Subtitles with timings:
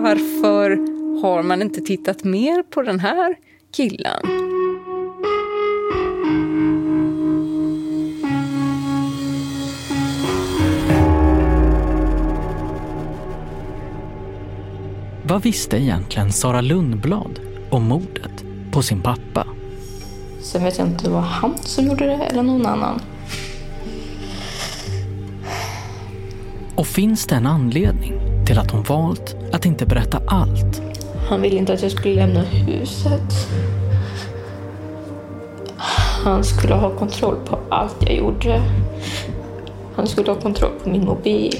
[0.00, 0.70] varför
[1.22, 3.36] har man inte tittat mer på den här
[3.72, 4.22] killen?
[15.28, 17.40] Vad visste egentligen Sara Lundblad
[17.70, 19.46] om mordet på sin pappa?
[20.40, 23.00] Sen vet jag inte om det var han som gjorde det eller någon annan.
[26.76, 28.12] Och finns det en anledning
[28.46, 30.82] till att hon valt att inte berätta allt?
[31.28, 33.48] Han ville inte att jag skulle lämna huset.
[36.24, 38.62] Han skulle ha kontroll på allt jag gjorde.
[39.96, 41.52] Han skulle ha kontroll på min mobil.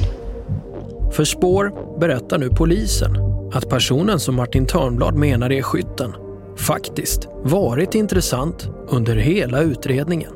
[1.13, 3.17] För spår berättar nu polisen
[3.55, 6.15] att personen som Martin Törnblad menar är skytten
[6.57, 10.33] faktiskt varit intressant under hela utredningen.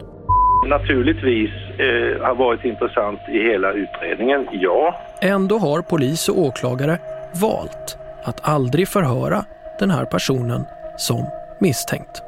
[0.68, 4.94] Naturligtvis eh, har varit intressant i hela utredningen, ja.
[5.20, 6.98] Ändå har polis och åklagare
[7.40, 9.44] valt att aldrig förhöra
[9.78, 10.66] den här personen
[10.96, 11.26] som
[11.60, 12.22] misstänkt.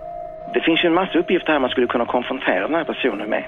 [0.54, 3.44] Det finns ju en massa uppgifter här man skulle kunna konfrontera den här personen med.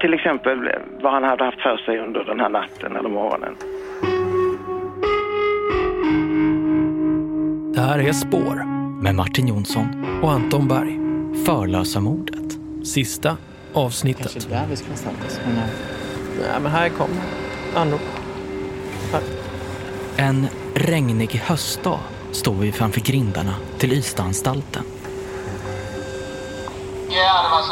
[0.00, 0.70] Till exempel
[1.02, 3.54] vad han hade haft för sig under den här natten eller morgonen.
[7.74, 8.64] Det här är Spår
[9.02, 10.98] Med Martin Jonsson, och Anton Berg.
[11.46, 12.52] Förlösa mordet.
[12.84, 13.36] Sista
[13.74, 14.32] avsnittet.
[14.32, 15.40] Kanske där vi ska någonstans.
[15.46, 15.62] Men, eh,
[16.40, 17.22] Nej, men här kommer
[17.76, 18.00] anrop.
[20.16, 21.98] En regnig höstdag
[22.32, 24.84] står vi framför grindarna till Ystadanstalten.
[27.10, 27.64] Ja,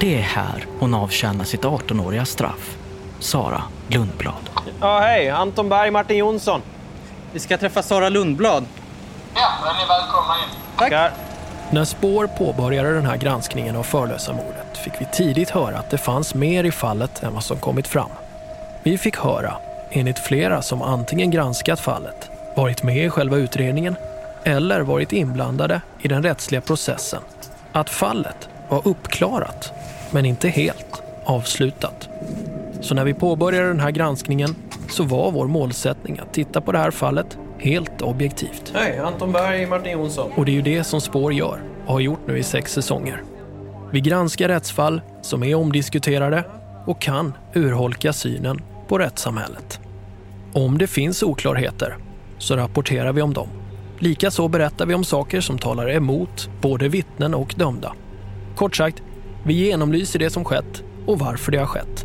[0.00, 2.76] det är här hon avtjänar sitt 18-åriga straff.
[3.18, 4.50] Sara Lundblad.
[4.80, 5.30] Ja, hej.
[5.30, 6.62] Anton Berg, Martin Jonsson.
[7.32, 8.66] Vi ska träffa Sara Lundblad.
[9.34, 10.78] Ja, då är ni välkomna in.
[10.78, 11.12] Tackar.
[11.70, 16.34] När Spår påbörjade den här granskningen av förlösamordet fick vi tidigt höra att det fanns
[16.34, 18.10] mer i fallet än vad som kommit fram.
[18.82, 19.56] Vi fick höra,
[19.90, 23.96] enligt flera som antingen granskat fallet, varit med i själva utredningen
[24.44, 27.22] eller varit inblandade i den rättsliga processen,
[27.72, 29.72] att fallet var uppklarat
[30.10, 32.08] men inte helt avslutat.
[32.80, 34.54] Så när vi påbörjade den här granskningen
[34.90, 38.72] så var vår målsättning att titta på det här fallet helt objektivt.
[38.74, 40.32] Hej, Anton Berg, Martin Jonsson.
[40.36, 43.22] Och det är ju det som Spår gör och har gjort nu i sex säsonger.
[43.92, 46.44] Vi granskar rättsfall som är omdiskuterade
[46.86, 49.80] och kan urholka synen på rättssamhället.
[50.52, 51.96] Om det finns oklarheter
[52.38, 53.48] så rapporterar vi om dem.
[53.98, 57.92] Likaså berättar vi om saker som talar emot både vittnen och dömda.
[58.56, 59.02] Kort sagt,
[59.44, 62.04] vi genomlyser det som skett och varför det har skett.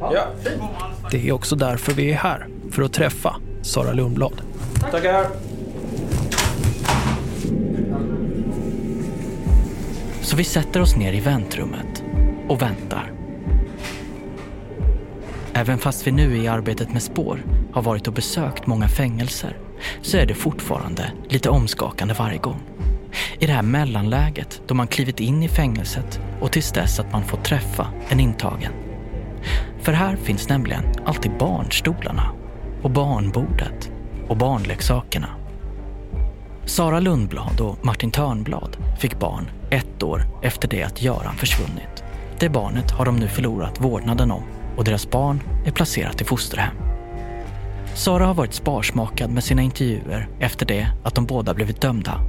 [0.00, 0.62] Ja, fint.
[1.10, 4.42] Det är också därför vi är här, för att träffa Sara Lundblad.
[4.90, 5.26] Tackar.
[10.20, 12.02] Så vi sätter oss ner i väntrummet
[12.48, 13.13] och väntar.
[15.56, 19.56] Även fast vi nu i arbetet med spår har varit och besökt många fängelser
[20.02, 22.60] så är det fortfarande lite omskakande varje gång.
[23.38, 27.24] I det här mellanläget då man klivit in i fängelset och tills dess att man
[27.24, 28.72] får träffa en intagen.
[29.80, 32.30] För här finns nämligen alltid barnstolarna
[32.82, 33.90] och barnbordet
[34.28, 35.28] och barnleksakerna.
[36.64, 42.04] Sara Lundblad och Martin Törnblad fick barn ett år efter det att Göran försvunnit.
[42.38, 44.42] Det barnet har de nu förlorat vårdnaden om
[44.76, 46.74] och deras barn är placerat i fosterhem.
[47.94, 52.20] Sara har varit sparsmakad med sina intervjuer efter det att de båda blivit dömda.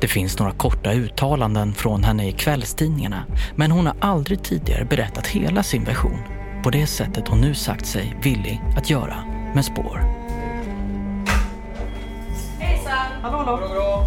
[0.00, 3.24] Det finns några korta uttalanden från henne i kvällstidningarna
[3.54, 6.18] men hon har aldrig tidigare berättat hela sin version
[6.62, 9.16] på det sättet hon nu sagt sig villig att göra
[9.54, 10.04] med spår.
[12.58, 13.22] Hejsan!
[13.22, 14.04] Hallå, hallå.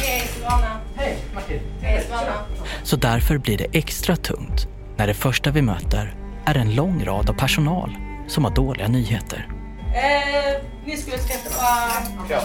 [0.00, 0.80] Hej Silvana!
[0.94, 1.60] Hej, Martin.
[1.80, 2.34] Hej Silvana!
[2.82, 7.30] Så därför blir det extra tungt när det första vi möter är en lång rad
[7.30, 7.96] av personal
[8.26, 9.48] som har dåliga nyheter.
[9.94, 11.64] Eh, ni skulle träffa...
[12.30, 12.42] Ja.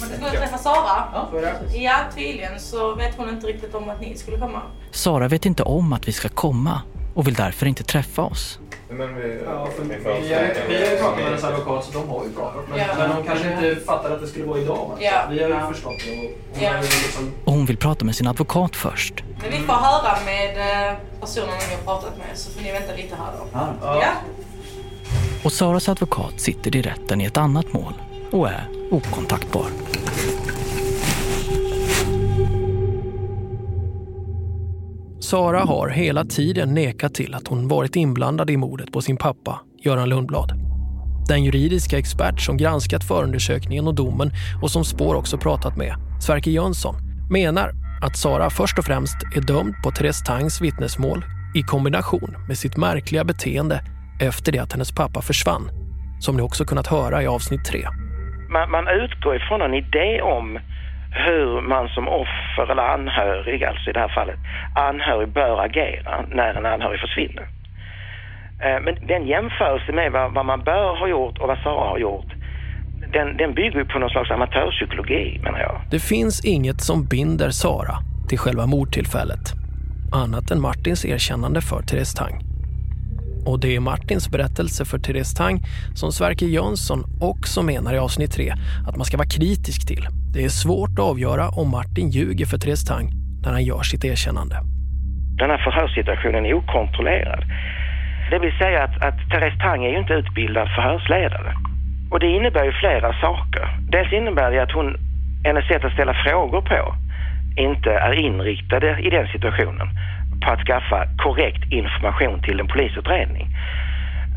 [0.00, 1.28] Ni skulle träffa Sara?
[1.74, 4.62] Ja, tydligen så vet hon inte riktigt om att ni skulle komma.
[4.90, 6.80] Sara vet inte om att vi ska komma
[7.14, 8.58] och vill därför inte träffa oss.
[8.88, 11.92] Men vi, ja, för vi, vi, har- vi har ju pratat med hennes advokat så
[11.92, 12.68] de har ju pratat.
[12.68, 12.86] Men, Ja.
[12.98, 14.90] men de kanske inte fattar att det skulle vara idag.
[14.90, 14.96] Så
[15.30, 15.68] Vi har ju Ja.
[15.72, 16.12] förstått det.
[16.12, 19.14] Och hon ju liksom, Och hon vill prata med sin advokat först.
[19.42, 20.48] Men vi får höra med
[20.90, 23.46] eh, personen ni har pratat med så får ni vänta lite här då.
[23.82, 24.00] Ja.
[24.02, 24.12] Ja?
[25.44, 27.92] Och Saras advokat sitter i rätten i ett annat mål
[28.32, 29.66] och är okontaktbar.
[35.30, 39.60] Sara har hela tiden nekat till att hon varit inblandad i mordet på sin pappa,
[39.84, 40.52] Göran Lundblad.
[41.28, 44.30] Den juridiska expert som granskat förundersökningen och domen
[44.62, 46.94] och som Spår också pratat med, Sverker Jönsson,
[47.30, 47.70] menar
[48.02, 51.24] att Sara först och främst är dömd på Therese Tangs vittnesmål
[51.54, 53.80] i kombination med sitt märkliga beteende
[54.20, 55.68] efter det att hennes pappa försvann,
[56.20, 57.86] som ni också kunnat höra i avsnitt 3.
[58.50, 60.58] Man, man utgår ifrån en idé om
[61.24, 64.38] hur man som offer eller anhörig, alltså i det här fallet
[64.74, 67.46] anhörig, bör agera när en anhörig försvinner.
[68.64, 72.30] Eh, men den jämförelse med vad, man bör ha gjort och vad Sara har gjort,
[73.12, 75.80] den, den bygger ju på någon slags amatörpsykologi menar jag.
[75.90, 77.96] Det finns inget som binder Sara
[78.28, 79.52] till själva mordtillfället,
[80.12, 82.55] annat än Martins erkännande för Therese Tang.
[83.46, 85.56] Och det är Martins berättelse för Therese Tang
[85.94, 88.52] som Sverker Jönsson också menar i avsnitt 3
[88.88, 90.04] att man ska vara kritisk till.
[90.34, 93.06] Det är svårt att avgöra om Martin ljuger för Therese Tang
[93.42, 94.56] när han gör sitt erkännande.
[95.40, 97.42] Den här förhörssituationen är okontrollerad.
[98.30, 101.50] Det vill säga att, att Therese Tang är ju inte utbildad förhörsledare.
[102.10, 103.64] Och det innebär ju flera saker.
[103.94, 104.96] Dels innebär det att hon,
[105.44, 106.94] hennes sätt att ställa frågor på
[107.56, 109.88] inte är inriktade i den situationen
[110.42, 113.46] på att skaffa korrekt information till en polisutredning.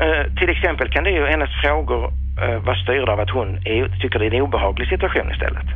[0.04, 2.02] Eh, till exempel kan det ju hennes frågor
[2.42, 5.68] eh, vara styrda av att hon är, tycker det är en obehaglig situation istället.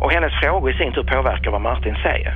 [0.00, 2.34] Och hennes frågor i sin tur påverkar vad Martin säger.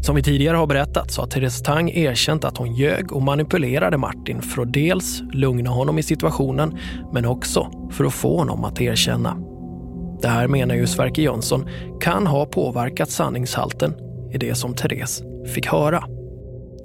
[0.00, 3.96] Som vi tidigare har berättat så har Therese Tang erkänt att hon ljög och manipulerade
[3.96, 6.78] Martin för att dels lugna honom i situationen
[7.12, 9.36] men också för att få honom att erkänna.
[10.22, 11.68] Det här menar ju Sverker Jönsson
[12.00, 13.94] kan ha påverkat sanningshalten
[14.32, 15.22] i det som Therese
[15.54, 16.15] fick höra.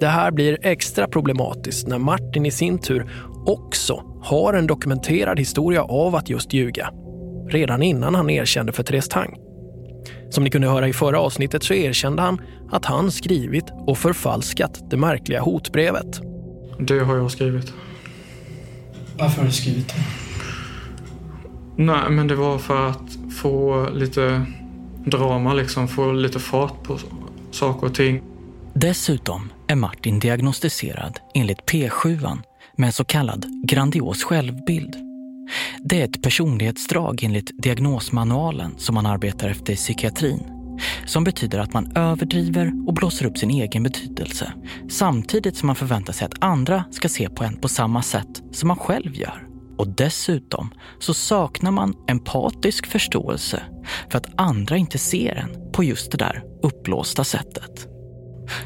[0.02, 3.10] Det här blir extra problematiskt när Martin i sin tur
[3.46, 6.90] också har en dokumenterad historia av att just ljuga.
[7.48, 9.36] Redan innan han erkände för Therese Tang.
[10.30, 12.40] Som ni kunde höra i förra avsnittet så erkände han
[12.70, 16.20] att han skrivit och förfalskat det märkliga hotbrevet.
[16.78, 17.72] Det har jag skrivit.
[19.18, 20.02] Varför har du skrivit det?
[21.76, 24.46] Nej, men det var för att få lite
[25.06, 25.88] drama, liksom.
[25.88, 26.98] Få lite fart på
[27.50, 28.22] saker och ting.
[28.74, 32.38] Dessutom är Martin diagnostiserad enligt P7
[32.76, 34.96] med en så kallad grandios självbild.
[35.84, 40.42] Det är ett personlighetsdrag enligt diagnosmanualen som man arbetar efter i psykiatrin.
[41.06, 44.52] Som betyder att man överdriver och blåser upp sin egen betydelse
[44.90, 48.68] samtidigt som man förväntar sig att andra ska se på en på samma sätt som
[48.68, 49.46] man själv gör.
[49.78, 53.62] Och dessutom så saknar man empatisk förståelse
[54.10, 57.91] för att andra inte ser en på just det där uppblåsta sättet.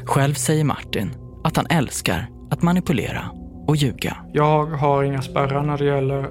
[0.05, 1.11] Själv säger Martin
[1.43, 3.21] att han älskar att manipulera
[3.67, 4.17] och ljuga.
[4.33, 6.27] Jag har inga spärrar när det gäller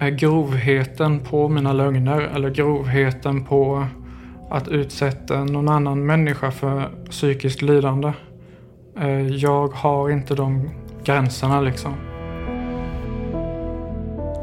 [0.00, 3.86] eh, grovheten på mina lögner eller grovheten på
[4.50, 8.12] att utsätta någon annan människa för psykiskt lidande.
[9.00, 10.70] Eh, Jag har inte de
[11.04, 11.94] gränserna liksom.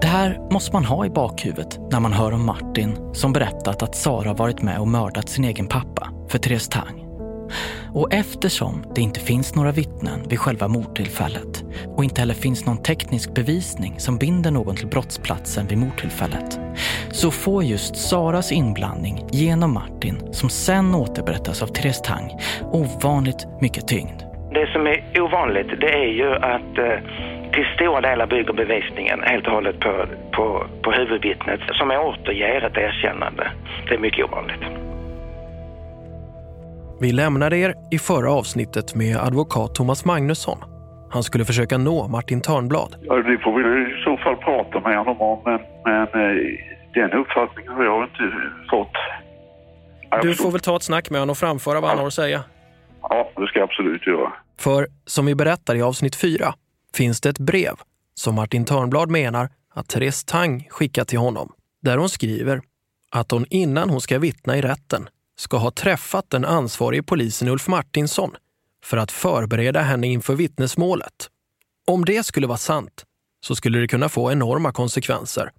[0.02, 3.96] Det här måste man ha i bakhuvudet när man hör om Martin som berättat att
[3.96, 7.01] Sara varit med och mördat sin egen pappa för Therese Tang.
[7.94, 12.84] Och eftersom det inte finns några vittnen vid själva mordtillfället och inte heller finns någon
[12.84, 16.60] teknisk bevisning som binder någon till brottsplatsen vid mordtillfället
[17.12, 22.32] så får just Saras inblandning genom Martin, som sen återberättas av Therese Tang,
[22.72, 24.22] ovanligt mycket tyngd.
[24.54, 27.00] Det som är ovanligt det är ju att eh,
[27.54, 32.78] till stora delar bygger bevisningen helt och hållet på, på, på huvudvittnet som återger ett
[32.78, 33.52] erkännande.
[33.88, 34.81] Det är mycket ovanligt.
[37.02, 40.58] Vi lämnade er i förra avsnittet med advokat Thomas Magnusson.
[41.10, 42.96] Han skulle försöka nå Martin Törnblad.
[43.02, 46.36] Ja, det får vi i så fall prata med honom om, men, men eh,
[46.94, 48.32] den uppfattningen har jag inte
[48.70, 48.92] fått.
[50.22, 52.44] Du får väl ta ett snack med honom och framföra vad han har att säga.
[53.02, 54.34] Ja, det ska jag absolut göra.
[54.60, 56.54] För som vi berättar i avsnitt 4
[56.96, 57.74] finns det ett brev
[58.14, 61.52] som Martin Törnblad menar att Therese Tang skickat till honom.
[61.82, 62.62] Där hon skriver
[63.12, 67.68] att hon innan hon ska vittna i rätten ska ha träffat den ansvarige polisen Ulf
[67.68, 68.36] Martinsson
[68.84, 71.30] för att förbereda henne inför vittnesmålet.
[71.88, 73.06] Om det skulle vara sant
[73.46, 75.52] så skulle det kunna få enorma konsekvenser.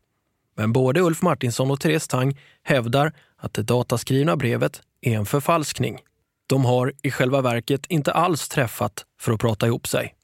[0.57, 5.99] Men både Ulf Martinsson och Therese Tang hävdar att det dataskrivna brevet är en förfalskning.
[6.47, 10.15] De har i själva verket inte alls träffat för att prata ihop sig.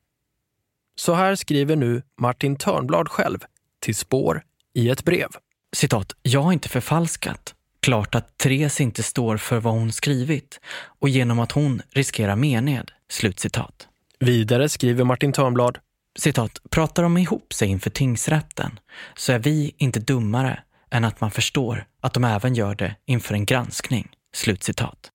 [0.97, 3.38] Så här skriver nu Martin Törnblad själv
[3.81, 4.43] till spår
[4.75, 5.28] i ett brev.
[5.76, 7.55] Citat, jag har inte förfalskat.
[7.80, 10.61] Klart att Therese inte står för vad hon skrivit
[11.00, 12.90] och genom att hon riskerar mened.
[13.11, 13.88] Slutcitat.
[14.18, 15.78] Vidare skriver Martin Törnblad.
[16.18, 18.78] Citat, pratar de ihop sig inför tingsrätten
[19.16, 23.35] så är vi inte dummare än att man förstår att de även gör det inför
[23.35, 24.08] en granskning.
[24.35, 25.11] Slutcitat.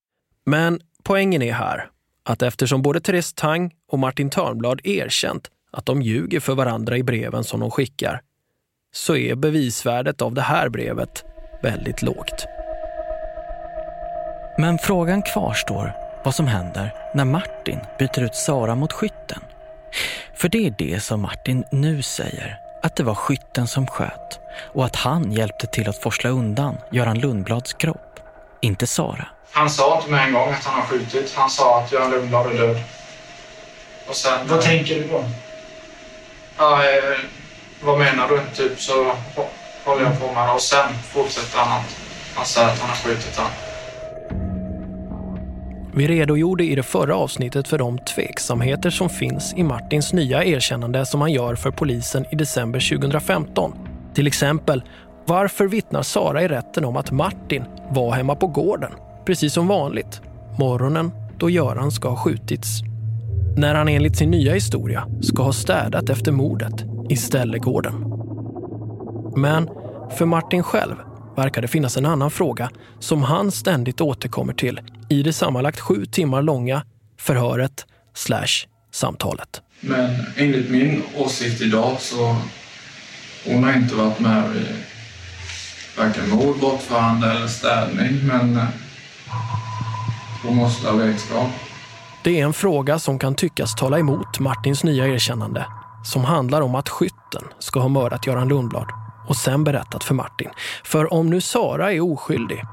[0.46, 1.90] Men poängen är här
[2.24, 7.04] att eftersom både Therese Tang och Martin Törnblad erkänt att de ljuger för varandra i
[7.04, 8.22] breven som de skickar
[8.94, 11.26] så är bevisvärdet av det här brevet
[11.64, 12.46] väldigt lågt.
[14.58, 15.94] Men frågan kvarstår
[16.24, 19.40] vad som händer när Martin byter ut Sara mot skytten.
[20.34, 24.40] För det är det som Martin nu säger att det var skytten som sköt
[24.74, 28.20] och att han hjälpte till att forsla undan Göran Lundblads kropp,
[28.62, 29.28] inte Sara.
[29.52, 31.34] Han sa inte med en gång att han har skjutit.
[31.36, 32.78] Han sa att Göran Lundblad är död.
[34.08, 34.48] Och sen...
[34.48, 35.24] Vad tänker du då?
[36.58, 37.20] Ja, eh,
[37.84, 38.42] vad menar du?
[38.56, 39.16] Typ så
[39.86, 41.96] håller jag på med och sen fortsätter han att
[42.36, 43.52] han säger att han har skjutit han.
[45.96, 51.06] Vi redogjorde i det förra avsnittet för de tveksamheter som finns i Martins nya erkännande
[51.06, 53.74] som han gör för polisen i december 2015.
[54.14, 54.84] Till exempel,
[55.26, 58.92] varför vittnar Sara i rätten om att Martin var hemma på gården,
[59.26, 60.22] precis som vanligt,
[60.60, 62.82] morgonen då Göran ska ha skjutits.
[63.58, 68.13] När han enligt sin nya historia ska ha städat efter mordet i Ställegården.
[69.36, 69.70] Men
[70.18, 70.96] för Martin själv
[71.36, 76.06] verkar det finnas en annan fråga som han ständigt återkommer till i det sammanlagt sju
[76.06, 76.84] timmar långa
[77.20, 79.62] förhöret slash samtalet.
[79.80, 82.36] Men enligt min åsikt idag så
[83.46, 84.66] hon har inte varit med i
[85.98, 88.68] varken mord, bortförande eller städning men eh,
[90.44, 91.50] hon måste ha vetskap.
[92.24, 95.66] Det är en fråga som kan tyckas tala emot Martins nya erkännande
[96.04, 100.50] som handlar om att skytten ska ha mördat Göran Lundblad och sen berättat för Martin.
[100.84, 102.64] För om nu Sara är oskyldig,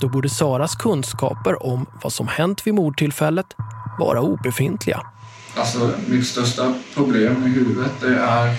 [0.00, 3.46] då borde Saras kunskaper om vad som hänt vid mordtillfället
[3.98, 5.00] vara obefintliga.
[5.56, 8.56] Alltså mitt största problem i huvudet det är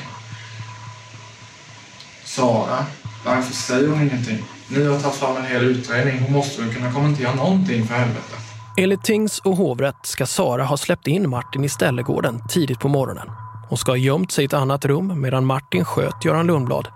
[2.24, 2.86] Sara.
[3.26, 4.46] Varför säger hon ingenting?
[4.68, 6.20] Ni har tagit fram en hel utredning.
[6.20, 8.36] Hon måste väl kunna kommentera någonting för helvete.
[8.78, 13.32] Enligt tings och hovrätt ska Sara ha släppt in Martin i Ställegården tidigt på morgonen.
[13.70, 16.88] Hon ska ha gömt sig i ett annat rum medan Martin sköt Göran Lundblad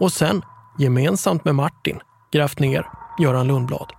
[0.00, 0.42] och sen,
[0.78, 2.00] gemensamt med Martin,
[2.32, 2.86] grävt ner
[3.18, 3.92] Göran Lundblad.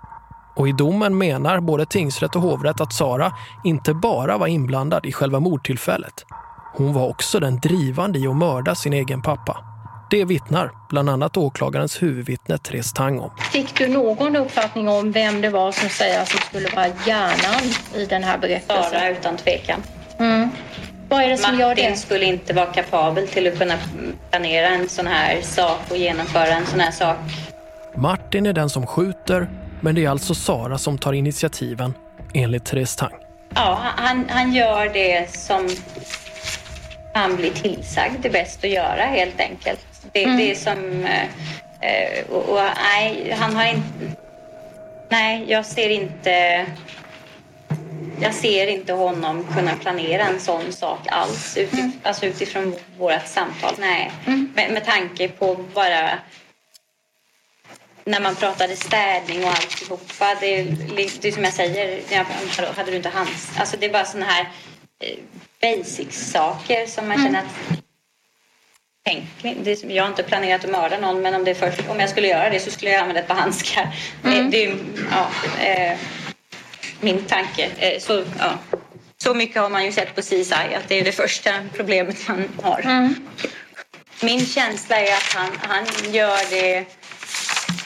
[0.55, 5.11] Och i domen menar både tingsrätt och hovrätt att Sara inte bara var inblandad i
[5.11, 6.25] själva mordtillfället.
[6.73, 9.65] Hon var också den drivande i att mörda sin egen pappa.
[10.09, 13.31] Det vittnar bland annat åklagarens huvudvittne Therese Tang om.
[13.51, 17.61] Fick du någon uppfattning om vem det var som säger som skulle vara hjärnan
[17.95, 18.83] i den här berättelsen?
[18.91, 19.83] Sara utan tvekan.
[20.19, 20.49] Mm.
[21.09, 21.95] Vad är det som Martin gör det?
[21.97, 23.75] skulle inte vara kapabel till att kunna
[24.29, 27.17] planera en sån här sak och genomföra en sån här sak.
[27.95, 29.47] Martin är den som skjuter,
[29.81, 31.93] men det är alltså Sara som tar initiativen,
[32.33, 33.13] enligt Therese Tang.
[33.55, 35.69] Ja, han, han gör det som
[37.13, 39.85] han blir tillsagd är bäst att göra helt enkelt.
[40.11, 40.37] Det, Mm.
[40.37, 41.03] det är som...
[41.05, 41.23] eh,
[41.81, 42.61] eh, och, och,
[42.93, 44.15] nej, han har inte...
[45.09, 46.65] Nej, jag ser inte...
[48.21, 53.73] Jag ser inte honom kunna planera en sån sak alls utif, alltså utifrån vårt samtal.
[53.79, 54.11] Nej,
[54.55, 56.09] med, med tanke på bara
[58.05, 60.35] när man pratade städning och alltihopa.
[60.39, 60.63] Det
[61.21, 62.25] det är som jag säger, jag,
[62.75, 63.51] hade du inte hans...
[63.59, 64.49] Alltså det är bara såna här
[64.99, 65.17] eh,
[65.61, 67.79] basic-saker som man känner att
[69.41, 72.27] det, jag har inte planerat att mörda någon men om, det först, om jag skulle
[72.27, 73.95] göra det så skulle jag använda ett par handskar.
[74.25, 74.77] Eh, Det är ju
[75.11, 75.29] ja,
[75.63, 75.97] eh,
[76.99, 77.69] min tanke.
[77.77, 78.57] Eh, så, ja.
[79.17, 82.49] så mycket har man ju sett på CSI att det är det första problemet man
[82.63, 83.09] har.
[84.21, 86.85] Min känsla är att han, han gör det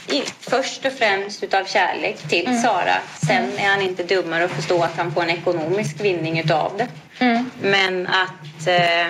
[0.08, 2.62] i, först och främst utav kärlek till Mm.
[2.62, 2.96] Sara.
[3.28, 6.88] Sen är han inte dummare och förstår att han får en ekonomisk vinning utav det.
[7.20, 7.50] Mm.
[7.62, 9.08] Men att eh,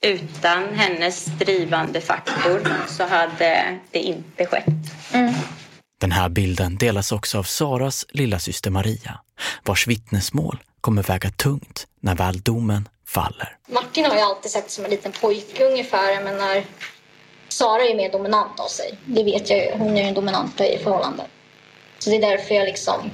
[0.00, 4.64] utan hennes drivande faktor så hade det inte skett.
[6.02, 9.20] Den här bilden delas också av Saras lilla syster Maria,
[9.64, 13.56] vars vittnesmål kommer väga tungt när väl domen faller.
[13.68, 16.12] Martin har ju alltid sett som en liten pojke ungefär.
[16.12, 16.64] Jag menar,
[17.48, 18.94] Sara är ju mer dominant av sig.
[19.04, 19.72] Det vet jag ju.
[19.78, 21.26] Hon är ju en dominanta i förhållandet.
[21.98, 23.10] Så det är därför jag liksom...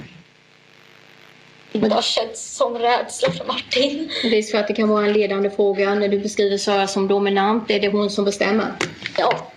[1.71, 4.11] Det har känts som rädsla för Martin.
[4.21, 7.07] Det är så att det kan vara en ledande fråga när du beskriver Sara som
[7.07, 7.71] dominant.
[7.71, 8.73] Är det hon som bestämmer?
[9.17, 9.51] Ja.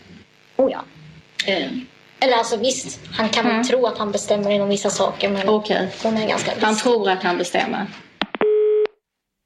[0.56, 0.84] Oh ja.
[2.22, 5.92] Eller alltså visst, han kan väl tro att han bestämmer inom vissa saker men Okej.
[6.02, 6.82] hon är ganska Han viss.
[6.82, 7.86] tror att han bestämmer.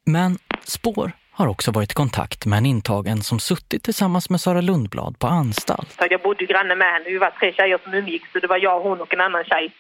[0.07, 4.61] Men Spår har också varit i kontakt med en intagen som suttit tillsammans med Sara
[4.61, 5.97] Lundblad på anstalt.
[6.11, 7.05] Jag bodde ju granne med henne.
[7.05, 8.33] Vi var tre tjejer som umgicks.
[8.33, 9.73] Så det var jag, hon och en annan tjej.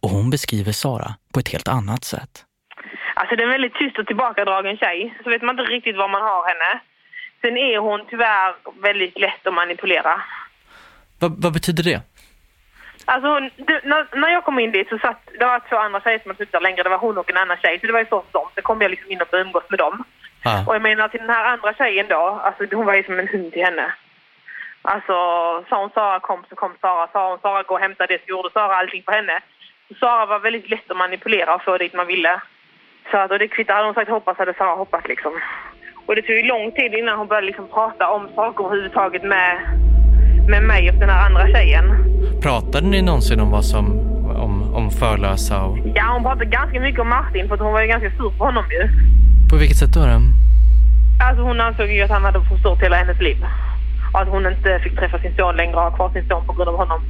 [0.00, 2.44] Och hon beskriver Sara på ett helt annat sätt.
[3.14, 5.14] Alltså det är en väldigt tyst och tillbakadragen tjej.
[5.24, 6.80] Så vet man inte riktigt var man har henne.
[7.40, 10.20] Sen är hon tyvärr väldigt lätt att manipulera.
[11.18, 12.00] Va, vad betyder det?
[13.12, 16.00] Alltså hon, du, när, när jag kom in dit så satt det var två andra
[16.00, 16.82] tjejer som hade suttit där längre.
[16.82, 17.78] Det var hon och en annan tjej.
[17.80, 18.48] Så det var ju så som dem.
[18.54, 20.04] Sen kom jag liksom in och umgås med dem.
[20.44, 20.64] Ah.
[20.66, 23.28] Och jag menar till den här andra tjejen då, alltså hon var ju som en
[23.28, 23.94] hund till henne.
[24.82, 25.14] Alltså
[25.68, 27.08] sa hon Sara kom så kom Sara.
[27.12, 29.40] Sa hon Sara gå och hämta det så gjorde Sara allting på henne.
[29.88, 32.40] Så Sara var väldigt lätt att manipulera och få dit man ville.
[33.10, 35.40] Så att, och det kvittar, hade hon sagt hoppas hade Sara hoppat liksom.
[36.06, 39.58] Och det tog ju lång tid innan hon började liksom prata om saker överhuvudtaget med,
[40.48, 42.07] med mig och den här andra tjejen.
[42.42, 43.84] Pratade ni någonsin om vad som,
[44.36, 45.78] om, om förlösa och...
[45.94, 48.44] Ja, hon pratade ganska mycket om Martin för att hon var ju ganska sur på
[48.44, 48.88] honom ju.
[49.50, 50.00] På vilket sätt då?
[50.00, 50.20] då?
[51.26, 53.36] Alltså hon ansåg ju att han hade förstört hela hennes liv.
[54.12, 56.52] Och att hon inte fick träffa sin son längre och ha kvar sin son på
[56.52, 57.00] grund av honom.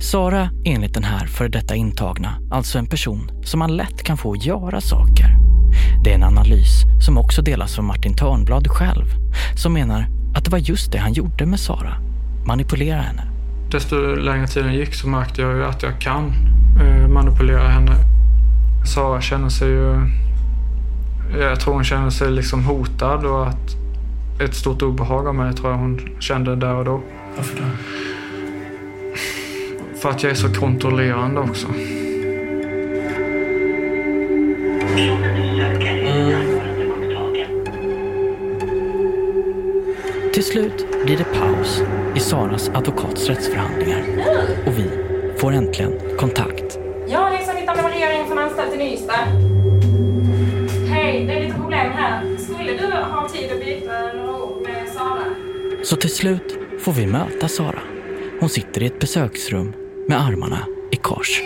[0.00, 4.36] Sara, enligt den här för detta intagna, alltså en person som man lätt kan få
[4.36, 5.26] göra saker.
[6.04, 9.04] Det är en analys som också delas av Martin Törnblad själv,
[9.56, 11.94] som menar att det var just det han gjorde med Sara.
[12.46, 13.29] Manipulera henne.
[13.70, 16.32] Desto längre tiden gick så märkte jag ju att jag kan
[16.80, 17.92] eh, manipulera henne.
[18.94, 20.00] Sara känner sig ju...
[21.40, 23.76] Jag tror hon känner sig liksom hotad och att
[24.40, 27.00] ett stort obehag av mig tror jag hon kände där och då.
[27.36, 27.62] Varför då?
[30.02, 31.66] För att jag är så kontrollerande också.
[40.32, 41.82] Till slut blir det paus
[42.16, 44.02] i Saras advokats rättsförhandlingar
[44.66, 44.90] och vi
[45.38, 46.78] får äntligen kontakt.
[47.08, 49.26] Ja, det är Sanita Memorering från anstalt i Nystad.
[50.90, 52.36] Hej, det är lite problem här.
[52.38, 55.24] Skulle du ha tid att byta några ord med Sara?
[55.82, 57.80] Så till slut får vi möta Sara.
[58.40, 59.72] Hon sitter i ett besöksrum
[60.08, 60.58] med armarna
[60.90, 61.42] i kors.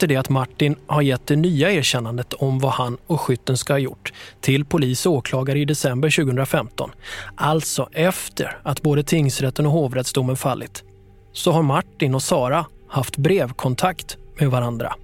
[0.00, 3.72] Efter det att Martin har gett det nya erkännandet om vad han och skytten ska
[3.72, 6.90] ha gjort till polis och åklagare i december 2015,
[7.34, 10.84] alltså efter att både tingsrätten och hovrättsdomen fallit,
[11.32, 14.94] så har Martin och Sara haft brevkontakt med varandra.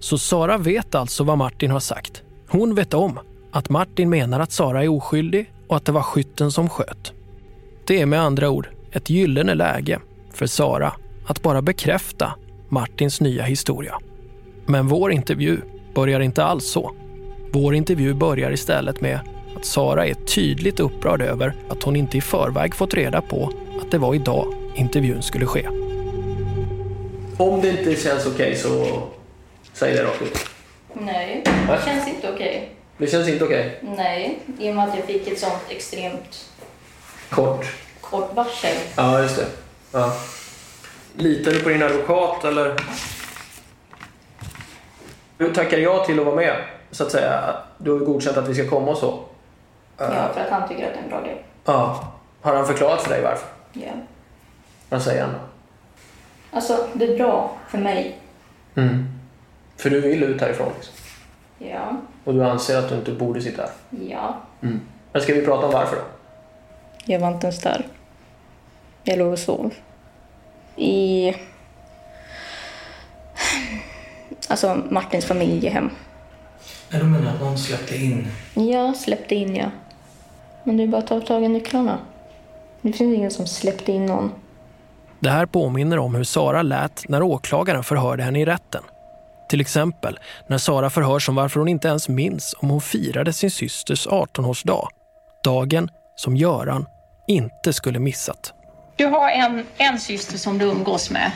[0.00, 2.22] Så Sara vet alltså vad Martin har sagt.
[2.48, 3.18] Hon vet om
[3.52, 7.12] att Martin menar att Sara är oskyldig och att det var skytten som sköt.
[7.86, 10.00] Det är med andra ord ett gyllene läge
[10.32, 10.92] för Sara
[11.26, 12.32] att bara bekräfta
[12.70, 13.94] Martins nya historia.
[14.66, 15.60] Men vår intervju
[15.94, 16.94] börjar inte alls så.
[17.52, 19.20] Vår intervju börjar istället med
[19.56, 23.90] att Sara är tydligt upprörd över att hon inte i förväg fått reda på att
[23.90, 25.68] det var idag intervjun skulle ske.
[27.36, 29.02] Om det inte känns okej så
[29.72, 30.38] säg det rakt ut.
[30.94, 32.68] Nej, det känns inte okej.
[32.98, 33.78] Det känns inte okej.
[33.96, 36.50] Nej, i och med att jag fick ett sånt extremt
[37.28, 37.66] Kort.
[38.00, 38.76] kort varsel.
[38.96, 39.46] Ja, just det.
[39.92, 40.16] Ja.
[41.16, 42.74] Litar du på din advokat eller?
[45.38, 46.56] Du tackar ja till att vara med,
[46.90, 47.56] så att säga.
[47.78, 49.24] Du har ju godkänt att vi ska komma och så.
[49.98, 51.36] Ja, för att han tycker att det är en bra idé.
[51.64, 52.12] Ja.
[52.40, 53.48] Har han förklarat för dig varför?
[53.72, 53.92] Ja.
[54.88, 55.34] Vad säger han?
[56.52, 58.18] Alltså, det är bra för mig.
[58.74, 59.08] Mm.
[59.76, 60.94] För du vill ut härifrån liksom.
[61.58, 61.96] Ja.
[62.24, 63.70] Och du anser att du inte borde sitta här.
[64.08, 64.36] Ja.
[64.62, 64.80] Mm.
[65.12, 66.02] Men ska vi prata om varför då?
[67.04, 67.86] Jag var inte ens där.
[69.02, 69.74] Jag låg och sov.
[70.76, 71.34] I...
[74.48, 75.90] Alltså Martins familjehem.
[76.90, 78.26] Du menar att någon släppte in?
[78.54, 79.70] Ja, släppte in ja.
[80.64, 81.98] Men det är bara att ta tag i nycklarna.
[82.80, 84.32] Det finns ingen som släppte in någon.
[85.20, 88.82] Det här påminner om hur Sara lät när åklagaren förhörde henne i rätten.
[89.48, 93.50] Till exempel när Sara förhörs om varför hon inte ens minns om hon firade sin
[93.50, 94.86] systers 18-årsdag.
[95.44, 96.86] Dagen som Göran
[97.26, 98.54] inte skulle missat.
[99.00, 101.30] Du har en, en syster som du umgås med.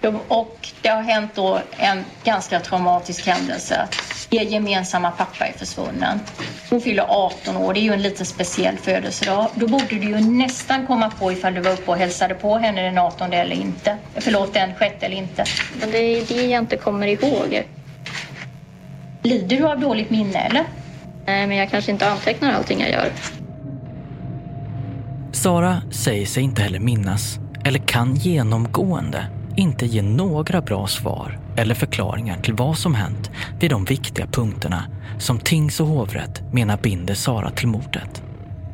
[0.00, 0.12] Ja.
[0.28, 3.88] Och det har hänt då en ganska traumatisk händelse.
[4.30, 6.20] Er gemensamma pappa är försvunnen.
[6.70, 7.74] Hon fyller 18 år.
[7.74, 9.48] Det är ju en lite speciell födelsedag.
[9.54, 12.82] Då borde du ju nästan komma på ifall du var uppe och hälsade på henne
[12.82, 13.96] den 18 eller inte.
[14.14, 15.44] Förlåt, den 6 eller inte.
[15.80, 17.62] Men det är det jag inte kommer ihåg.
[19.22, 20.64] Lider du av dåligt minne eller?
[21.26, 23.12] Nej, men jag kanske inte antecknar allting jag gör.
[25.42, 29.26] Sara säger sig inte heller minnas, eller kan genomgående
[29.56, 34.84] inte ge några bra svar eller förklaringar till vad som hänt vid de viktiga punkterna
[35.18, 38.22] som tings och hovrätt menar binder Sara till mordet.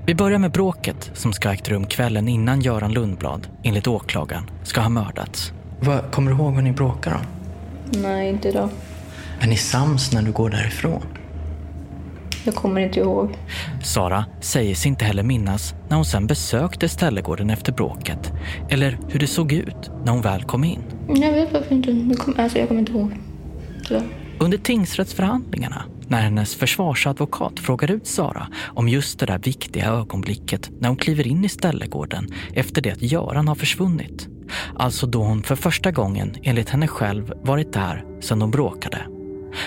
[0.06, 4.50] Vi börjar med bråket som ska ha ägt rum kvällen innan Göran Lundblad, enligt åklagaren,
[4.62, 5.52] ska ha mördats.
[5.80, 7.26] Vad, kommer du ihåg vad ni bråkar om?
[8.02, 8.68] Nej, inte idag.
[9.40, 11.02] Är ni sams när du går därifrån?
[12.46, 13.38] Jag kommer inte ihåg.
[13.82, 18.32] Sara säger sig inte heller minnas när hon sen besökte ställegården efter bråket
[18.70, 20.82] eller hur det såg ut när hon väl kom in.
[21.08, 21.90] Jag vet varför inte.
[21.90, 23.12] Jag kommer, alltså, jag kommer inte ihåg.
[23.86, 24.02] Tyvärr.
[24.38, 30.88] Under tingsrättsförhandlingarna, när hennes försvarsadvokat frågar ut Sara om just det där viktiga ögonblicket när
[30.88, 34.28] hon kliver in i ställegården efter det att Göran har försvunnit.
[34.74, 39.15] Alltså då hon för första gången, enligt henne själv, varit där sedan de bråkade.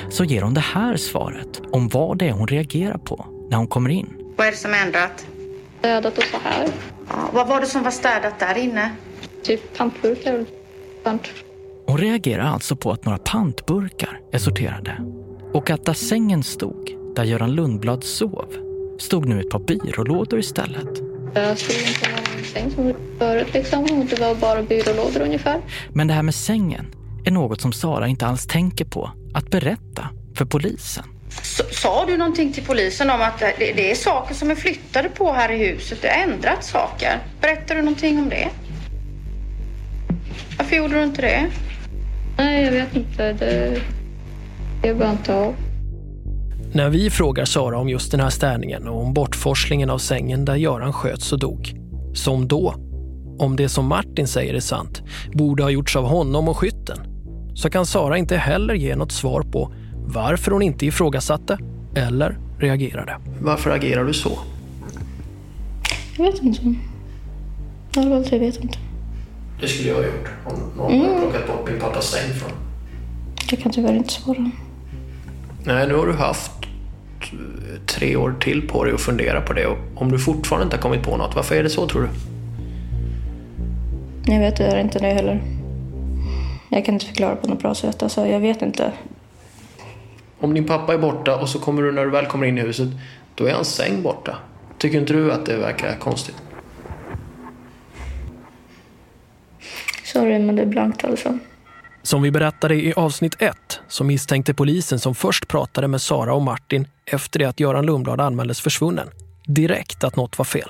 [0.10, 3.68] Så ger hon det här svaret om vad det är hon reagerar på när hon
[3.68, 4.14] kommer in.
[4.36, 5.28] Vad är det som är ändrat?
[5.80, 6.68] Städat och så här.
[7.10, 8.92] Ja, vad var det som var städat där inne?
[9.44, 10.46] Typ pantburkar.
[11.04, 11.22] Pant.
[11.88, 14.98] Hon reagerar alltså på att några pantburkar är sorterade
[15.54, 18.46] och att där sängen stod, där Göran Lundblad sov,
[19.00, 21.02] stod nu ett par byrålådor istället.
[21.34, 23.84] Jag skulle inte en säng som förut liksom.
[23.84, 25.62] Och det var bara byrålådor ungefär.
[25.94, 26.86] Men det här med sängen
[27.26, 31.04] är något som Sara inte alls tänker på att berätta för polisen.
[31.72, 35.32] Sa du någonting till polisen om att det, det är saker som är flyttade på
[35.32, 36.02] här i huset?
[36.02, 37.20] Det har ändrats saker.
[37.42, 38.50] Berättar du någonting om det?
[40.58, 41.46] Varför gjorde du inte det?
[42.38, 43.34] Nej, jag vet inte.
[43.34, 43.82] Det...
[44.84, 45.56] Jag bara inte av.
[46.74, 50.56] När vi frågar Sara om just den här städningen och om bortforslingen av sängen där
[50.56, 51.74] Göran sköts och dog,
[52.14, 52.76] som då,
[53.40, 55.02] om det som Martin säger är sant,
[55.34, 56.98] borde ha gjorts av honom och skytten,
[57.54, 59.74] så kan Sara inte heller ge något svar på
[60.06, 61.58] varför hon inte ifrågasatte
[61.96, 63.18] eller reagerade.
[63.42, 64.40] Varför agerar du så?
[66.18, 66.62] Jag vet inte.
[67.98, 68.78] Allvarligt, jag vet inte.
[69.62, 71.06] Det skulle jag ha gjort om någon Mm.
[71.08, 72.52] hade plockat bort min pappas säng från.
[73.52, 74.52] Jag kan tyvärr inte svara.
[75.64, 76.52] Nej, nu har du haft
[77.86, 80.82] tre år till på dig att fundera på det och om du fortfarande inte har
[80.82, 82.10] kommit på något, varför är det så tror du?
[84.34, 85.42] Jag vet tyvärr inte det heller.
[86.70, 88.04] Jag kan inte förklara på något bra sätt.
[88.04, 88.92] Alltså, jag vet inte.
[90.40, 92.62] Om din pappa är borta och så kommer du när du väl kommer in i
[92.62, 92.90] huset,
[93.36, 94.38] då är hans säng borta.
[94.78, 96.36] Tycker inte du att det verkar konstigt?
[100.04, 101.38] Sorry, men det är blankt alltså.
[102.04, 106.42] Som vi berättade i avsnitt ett så misstänkte polisen som först pratade med Sara och
[106.42, 109.08] Martin efter det att Göran Lundblad anmäldes försvunnen
[109.46, 110.70] direkt att något var fel.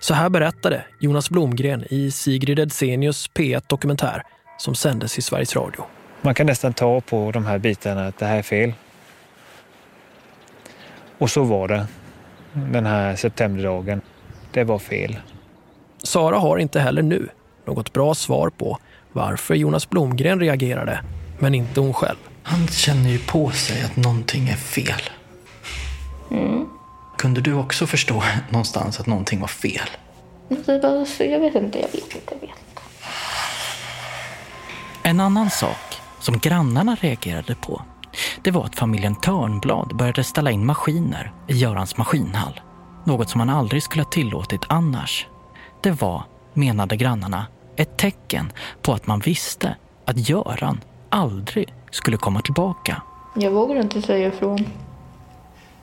[0.00, 4.22] Så här berättade Jonas Blomgren i Sigrid Edsenius P1-dokumentär
[4.58, 5.84] som sändes i Sveriges Radio.
[6.22, 8.72] Man kan nästan ta på de här bitarna att det här är fel.
[11.18, 11.86] Och så var det
[12.52, 14.00] den här septemberdagen.
[14.52, 15.16] Det var fel.
[16.02, 17.28] Sara har inte heller nu
[17.64, 18.78] något bra svar på
[19.12, 21.00] varför Jonas Blomgren reagerade,
[21.38, 22.16] men inte hon själv.
[22.42, 25.02] Han känner ju på sig att någonting är fel.
[26.30, 26.68] Mm.
[27.18, 29.88] Kunde du också förstå någonstans att någonting var fel?
[30.48, 32.34] Det var, så jag vet inte, jag vet inte.
[32.34, 32.65] Jag vet.
[35.06, 37.82] En annan sak som grannarna reagerade på
[38.42, 42.60] det var att familjen Törnblad började ställa in maskiner i Görans maskinhall.
[43.04, 45.26] Något som man aldrig skulle ha tillåtit annars.
[45.82, 52.40] Det var, menade grannarna, ett tecken på att man visste att Göran aldrig skulle komma
[52.40, 53.02] tillbaka.
[53.34, 54.66] Jag vågar inte säga ifrån.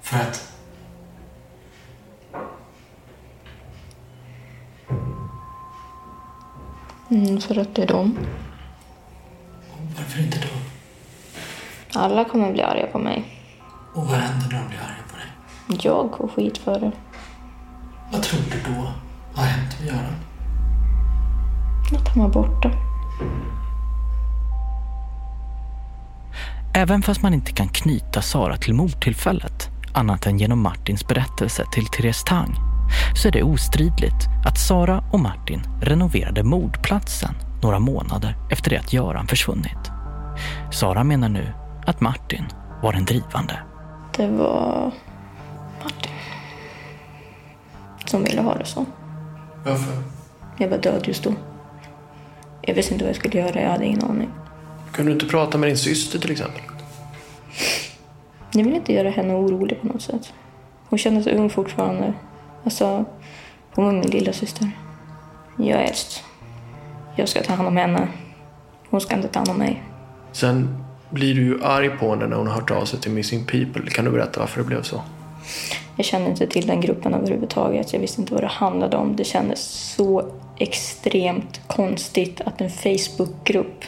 [0.01, 0.53] För att?
[7.09, 8.17] Mm, för att det är dem.
[9.97, 10.47] Varför inte då?
[11.99, 13.25] Alla kommer bli arga på mig.
[13.93, 15.81] Och vad händer när de blir arga på dig?
[15.83, 16.91] Jag får skit för det.
[18.11, 18.93] Vad tror du då
[19.33, 20.15] har hänt med Göran?
[21.99, 22.71] Att han var borta.
[26.75, 31.85] Även fast man inte kan knyta Sara till mordtillfället annat än genom Martins berättelse till
[31.85, 32.55] Therese Tang
[33.15, 38.93] så är det ostridligt att Sara och Martin renoverade mordplatsen några månader efter det att
[38.93, 39.91] Göran försvunnit.
[40.71, 41.53] Sara menar nu
[41.85, 42.45] att Martin
[42.81, 43.59] var den drivande.
[44.17, 44.91] Det var
[45.83, 46.11] Martin
[48.05, 48.85] som ville ha det så.
[49.65, 50.03] Varför?
[50.57, 51.33] Jag var död just då.
[52.61, 54.29] Jag visste inte vad jag skulle göra, jag hade ingen aning.
[54.91, 56.61] Kunde du inte prata med din syster till exempel?
[58.53, 60.33] Jag ville inte göra henne orolig på något sätt.
[60.89, 62.13] Hon kändes ung fortfarande.
[62.63, 63.05] Alltså,
[63.75, 64.71] hon var min lilla syster.
[65.57, 66.23] Jag är äldst.
[67.15, 68.07] Jag ska ta hand om henne.
[68.89, 69.83] Hon ska inte ta hand om mig.
[70.31, 73.45] Sen blir du ju arg på henne när hon har hört av sig till Missing
[73.45, 73.91] People.
[73.91, 75.01] Kan du berätta varför det blev så?
[75.95, 77.93] Jag kände inte till den gruppen överhuvudtaget.
[77.93, 79.15] Jag visste inte vad det handlade om.
[79.15, 79.59] Det kändes
[79.95, 80.25] så
[80.57, 83.83] extremt konstigt att en Facebookgrupp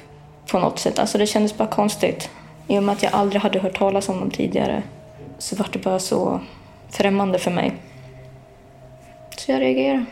[0.52, 2.30] på något sätt, alltså det kändes bara konstigt.
[2.68, 4.84] I och med att jag aldrig hade hört talas om dem tidigare
[5.38, 6.40] så var det bara så
[6.90, 7.74] främmande för mig.
[9.38, 10.06] Så jag reagerade.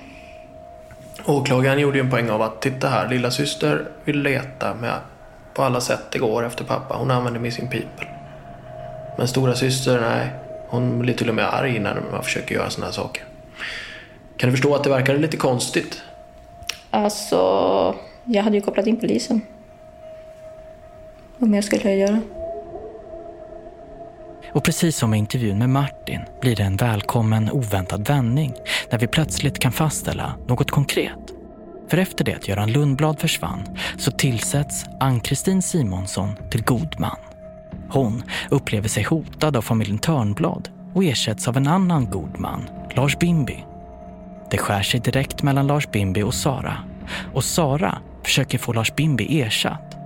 [1.25, 4.99] Åklagaren gjorde ju en poäng av att titta här, lilla syster vill leta med
[5.53, 6.95] på alla sätt det går efter pappa.
[6.95, 8.07] Hon använder Missing People.
[9.17, 10.29] Men stora syster, nej.
[10.67, 13.23] Hon blir till och med arg när man försöker göra sådana här saker.
[14.37, 16.01] Kan du förstå att det verkade lite konstigt?
[16.89, 19.41] Alltså, jag hade ju kopplat in polisen.
[21.37, 22.21] Vad mer skulle jag göra?
[24.53, 28.53] Och precis som i intervjun med Martin blir det en välkommen oväntad vändning
[28.91, 31.19] när vi plötsligt kan fastställa något konkret.
[31.89, 37.17] För efter det att Göran Lundblad försvann så tillsätts Ann-Kristin Simonsson till god man.
[37.89, 43.17] Hon upplever sig hotad av familjen Törnblad och ersätts av en annan god man, Lars
[43.17, 43.65] Bimby.
[44.51, 46.77] Det skär sig direkt mellan Lars Bimby och Sara
[47.33, 49.97] och Sara försöker få Lars Bimby ersatt.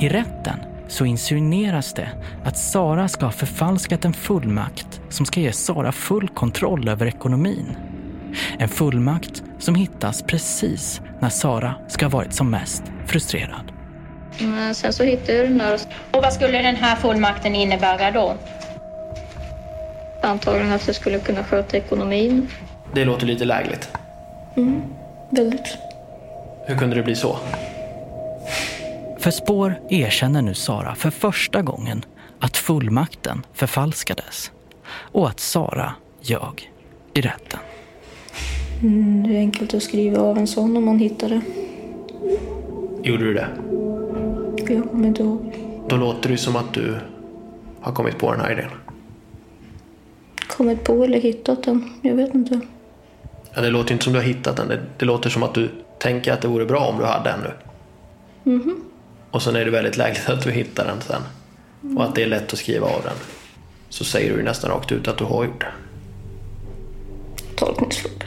[0.00, 2.08] I rätten så insinueras det
[2.44, 7.76] att Sara ska ha förfalskat en fullmakt som ska ge Sara full kontroll över ekonomin.
[8.58, 13.72] En fullmakt som hittas precis när Sara ska ha varit som mest frustrerad.
[14.40, 15.80] Men sen så hittade jag den där.
[16.10, 18.34] Och vad skulle den här fullmakten innebära då?
[20.22, 22.48] Antagligen att jag skulle kunna sköta ekonomin.
[22.94, 23.88] Det låter lite lägligt.
[24.56, 24.82] Mm,
[25.30, 25.78] väldigt.
[26.66, 27.38] Hur kunde det bli så?
[29.18, 32.04] För spår erkänner nu Sara för första gången
[32.40, 34.52] att fullmakten förfalskades
[34.88, 36.72] och att Sara ljög
[37.14, 37.60] i rätten.
[38.82, 41.40] Mm, det är enkelt att skriva av en sån om man hittar det.
[43.02, 43.48] Gjorde du det?
[44.56, 45.52] Jag kommer inte ihåg.
[45.88, 46.96] Då låter det som att du
[47.80, 48.70] har kommit på den här idén.
[50.48, 51.92] Kommit på eller hittat den.
[52.02, 52.60] Jag vet inte.
[53.54, 54.68] Ja, det låter inte som du har hittat den.
[54.68, 57.40] Det, det låter som att du tänker att det vore bra om du hade den
[57.40, 57.52] nu.
[58.52, 58.82] Mhm.
[59.36, 61.22] Och sen är det väldigt lägligt att du hittar den sen.
[61.96, 63.12] Och att det är lätt att skriva av den.
[63.88, 65.72] Så säger du ju nästan rakt ut att du har gjort det.
[67.56, 68.26] Tolkningsfråga.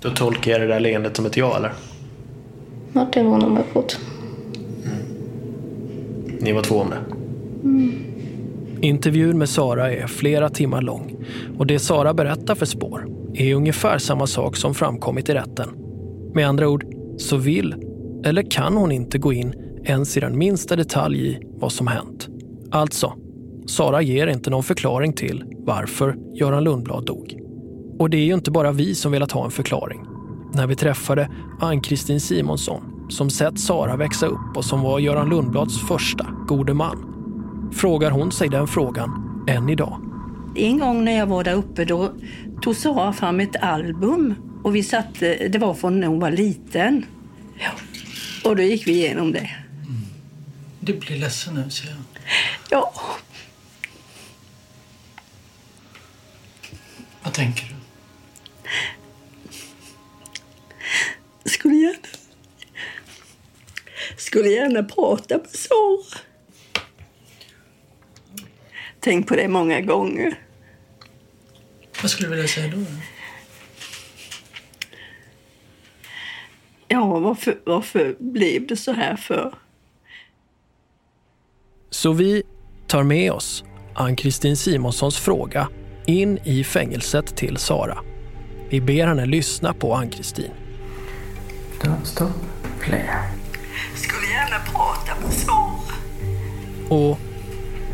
[0.00, 1.72] Då tolkar jag det där leendet som ett ja, eller?
[2.92, 3.94] Martin var nog med på det.
[6.40, 6.98] Ni var två om det.
[8.86, 11.16] Intervjun med Sara är flera timmar lång
[11.58, 15.68] och det Sara berättar för Spår är ungefär samma sak som framkommit i rätten.
[16.34, 16.84] Med andra ord
[17.18, 17.74] så vill
[18.24, 22.28] eller kan hon inte gå in ens i den minsta detalj i vad som hänt.
[22.70, 23.12] Alltså,
[23.66, 27.38] Sara ger inte någon förklaring till varför Göran Lundblad dog.
[27.98, 30.04] Och det är ju inte bara vi som velat ha en förklaring.
[30.54, 35.88] När vi träffade Ann-Kristin Simonsson som sett Sara växa upp och som var Göran Lundblads
[35.88, 37.14] första gode man
[37.72, 39.10] frågar hon sig den frågan
[39.48, 40.00] än idag.
[40.56, 42.12] En gång när jag var där uppe då
[42.62, 44.34] tog Sara fram ett album
[44.64, 47.04] och vi satte, det var från när hon var liten.
[47.58, 47.70] Ja.
[48.44, 49.50] Och då gick vi igenom det.
[50.80, 51.96] Du blir ledsen nu, ser jag.
[52.70, 52.94] Ja,
[57.22, 57.74] Vad tänker du?
[61.50, 61.98] skulle gärna,
[64.16, 66.20] skulle gärna prata med Sara.
[69.00, 70.40] Tänk på det många gånger.
[72.02, 72.84] Vad skulle du vilja säga då?
[76.88, 79.54] Ja, varför, varför blev det så här för?
[81.90, 82.42] Så vi
[82.86, 85.68] tar med oss Ann-Kristin Simonssons fråga
[86.06, 87.98] in i fängelset till Sara.
[88.68, 90.50] Vi ber henne lyssna på Ann-Kristin.
[92.02, 92.30] Stopp,
[92.80, 93.10] play.
[93.94, 95.64] Skulle gärna prata med Sara.
[96.88, 97.18] Och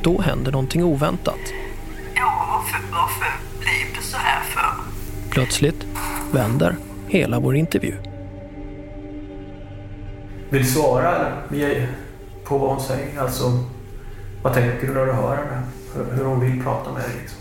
[0.02, 1.40] då händer någonting oväntat.
[2.14, 4.82] Ja, varför, varför blev det så här för?
[5.30, 5.86] Plötsligt
[6.32, 6.76] vänder
[7.08, 7.94] hela vår intervju.
[10.50, 11.32] Vill du svara
[12.44, 13.20] på vad hon säger?
[13.20, 13.44] Alltså,
[14.42, 15.62] vad tänker du när du hör henne?
[15.94, 17.38] Hur, hur hon vill prata med dig liksom?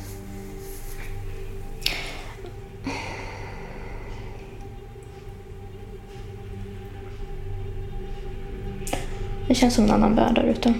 [9.47, 10.73] Det känns som en annan värld där ute.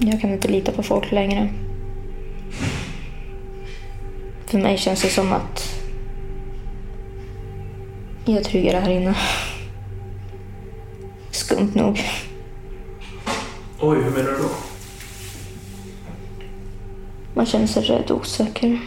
[0.00, 1.48] Jag kan inte lita på folk längre.
[4.46, 5.81] För mig känns det som att
[8.24, 9.16] jag är tryggare här inne.
[11.30, 12.00] Skumt nog.
[13.80, 14.50] Oj, hur menar du då?
[17.34, 18.80] Man känner sig rädd och osäker.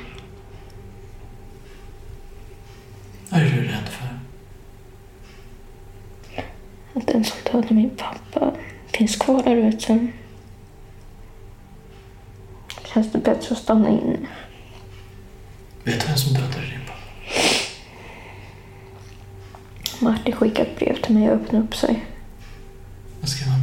[3.30, 4.20] Vad är du rädd för?
[7.00, 8.52] Att den som dödade min pappa
[8.88, 10.08] finns kvar där ute.
[12.94, 14.18] Känns det bättre att stanna inne?
[15.84, 17.00] Vet du vem som dödade din pappa?
[20.00, 22.06] Martin skickade ett brev till mig och öppnade upp sig.
[23.22, 23.62] Vad skrev han?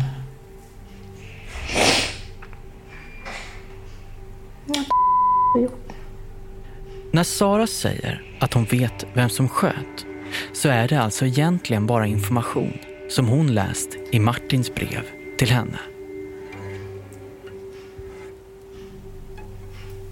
[7.14, 10.06] När Sara säger att hon vet vem som sköt
[10.52, 15.02] så är det alltså egentligen bara information som hon läst i Martins brev
[15.38, 15.78] till henne.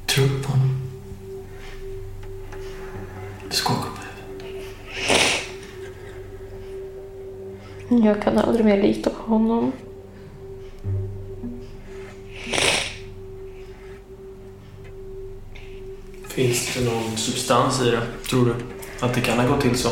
[0.06, 0.70] Tror du på honom?
[3.50, 4.00] Du skakar på
[7.92, 9.72] Jag kan aldrig mer lita på honom.
[16.29, 18.55] Finns det någon substans i det, tror du?
[19.07, 19.88] Att det kan ha gått till så?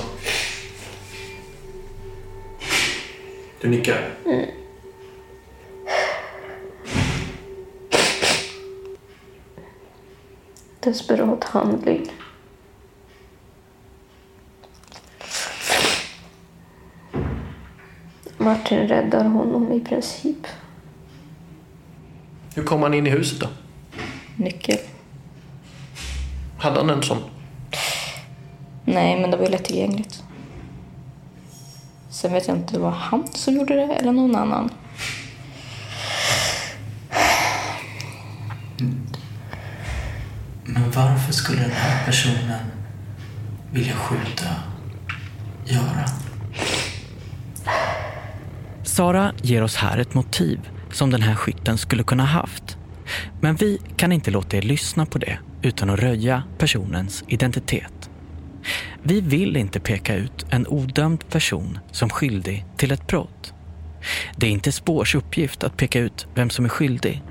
[3.61, 4.15] Du nickar?
[4.25, 4.47] Mm.
[10.81, 12.13] Desperat handling.
[18.71, 20.47] Martin räddar honom i princip.
[22.55, 23.47] Hur kom han in i huset då?
[24.37, 24.79] Nyckel.
[26.59, 27.19] Hade han en sån?
[28.85, 30.23] Nej, men det var ju lättillgängligt.
[32.11, 34.71] Sen vet jag inte om det var han som gjorde det eller någon annan.
[40.65, 42.61] Men varför skulle den här personen
[43.73, 44.49] vilja skjuta
[45.65, 46.28] Göran?
[48.99, 52.77] Sara ger oss här ett motiv som den här skytten skulle kunna haft.
[53.41, 58.11] Men vi kan inte låta er lyssna på det utan att röja personens identitet.
[59.03, 63.55] Vi vill inte peka ut en odömd person som skyldig till ett brott.
[64.37, 67.23] Det är inte Spårs uppgift att peka ut vem som är skyldig.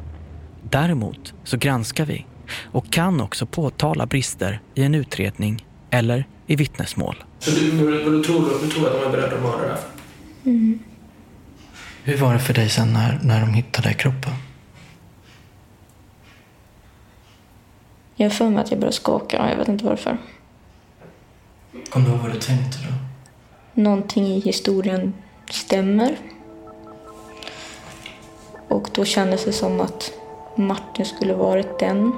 [0.70, 2.26] Däremot så granskar vi
[2.64, 7.24] och kan också påtala brister i en utredning eller i vittnesmål.
[7.40, 9.78] Så du, du, du, tror, du tror att de är beredda att mörda dig?
[10.46, 10.80] Mm.
[12.08, 14.32] Hur var det för dig sen när, när de hittade kroppen?
[18.16, 19.50] Jag har för mig att jag började skaka.
[19.50, 20.18] Jag vet inte varför.
[21.90, 22.94] Kommer du ihåg vad du tänkte då?
[23.82, 25.14] Någonting i historien
[25.50, 26.18] stämmer.
[28.68, 30.12] Och då kändes det som att
[30.56, 32.12] Martin skulle varit den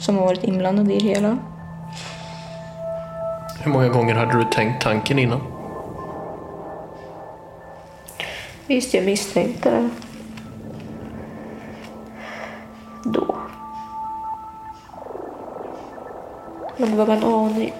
[0.00, 1.38] som har varit inblandad i det hela.
[3.60, 5.53] Hur många gånger hade du tänkt tanken innan?
[8.66, 9.90] Visst, jag misstänkte det.
[13.04, 13.36] Då.
[16.76, 17.72] Men det var bara en aning.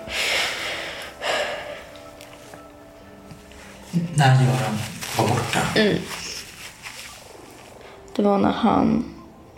[4.15, 4.79] När Göran
[5.19, 5.61] var borta?
[5.81, 5.97] Mm.
[8.17, 9.05] Det var när han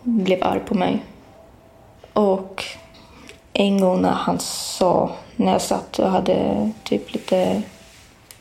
[0.03, 1.05] blev arg på mig.
[2.13, 2.65] Och
[3.53, 7.63] en gång när han sa, när jag satt och hade typ lite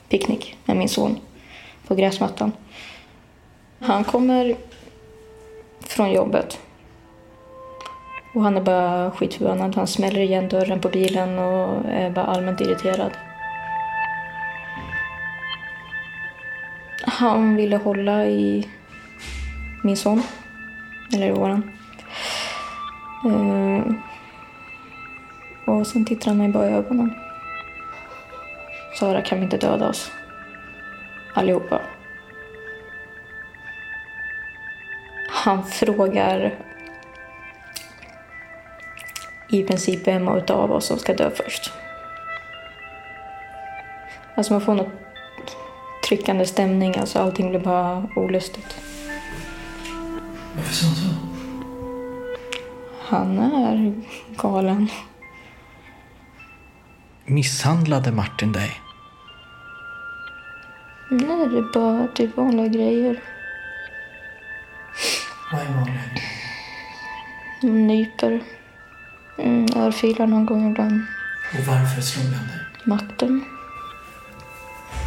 [0.09, 1.19] picknick med min son
[1.87, 2.51] på gräsmattan.
[3.79, 4.55] Han kommer
[5.79, 6.59] från jobbet.
[8.33, 9.75] Och han är bara skitförbannad.
[9.75, 13.11] Han smäller igen dörren på bilen och är bara allmänt irriterad.
[17.07, 18.67] Han ville hålla i
[19.83, 20.23] min son.
[21.13, 21.71] Eller våran.
[23.25, 23.81] Eh,
[25.67, 27.13] och sen tittar han mig bara i ögonen.
[28.99, 30.11] Sara, kan vi inte döda oss?
[31.33, 31.81] Allihopa.
[35.45, 36.59] Han frågar
[39.49, 41.73] i princip vem av oss som ska dö först.
[44.35, 44.91] Alltså man får något
[46.07, 48.81] tryckande stämning, alltså allting blir bara olustigt.
[50.55, 51.09] Varför sa han så?
[52.99, 53.93] Han är
[54.37, 54.87] galen.
[57.25, 58.81] Misshandlade Martin dig?
[61.09, 63.34] Nej, det är bara typ vanliga grejer.
[65.51, 66.01] Vad är vanliga
[67.61, 68.43] Nyper.
[69.37, 71.01] Mm, örfilar någon gång ibland.
[71.53, 72.57] Och varför slog han dig?
[72.85, 73.45] Makten.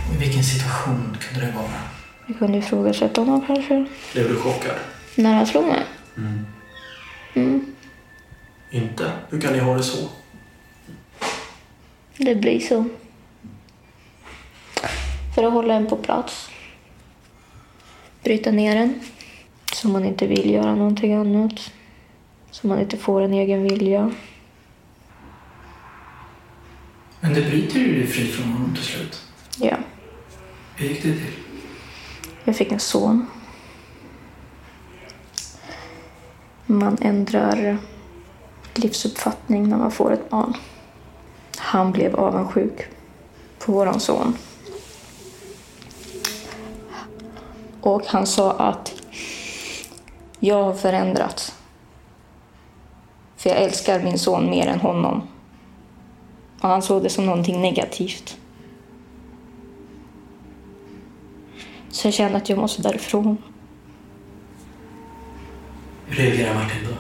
[0.09, 1.83] Och I vilken situation kunde det vara?
[2.27, 3.87] Jag kunde ifrågasätta honom kanske.
[4.13, 4.75] Blev du chockad?
[5.15, 5.85] När han slog mig.
[6.17, 6.47] Mm.
[7.35, 7.75] Mm.
[8.71, 9.13] Inte?
[9.31, 10.09] Hur kan ni ha det så?
[12.17, 12.85] Det blir så.
[15.35, 16.51] För att hålla en på plats.
[18.23, 19.01] Bryta ner en.
[19.83, 21.73] Så man inte vill göra någonting annat.
[22.51, 24.13] Så man inte får en egen vilja.
[27.21, 29.23] Men det bryter du dig fri från honom till slut.
[29.59, 29.77] Ja.
[30.77, 31.33] Hur gick det till?
[32.45, 33.27] Jag fick en son.
[36.67, 37.79] Man ändrar
[38.75, 40.55] livsuppfattning när man får ett barn.
[41.57, 42.81] Han blev avundsjuk
[43.59, 44.37] på våran son.
[47.81, 48.98] Och han sa att
[50.41, 51.55] jag har förändrats.
[53.37, 55.23] För jag älskar min son mer än honom.
[56.61, 58.37] Och han såg det som någonting negativt.
[61.91, 63.37] Så jag kände att jag måste därifrån.
[66.07, 66.95] Hur reagerar Martin då?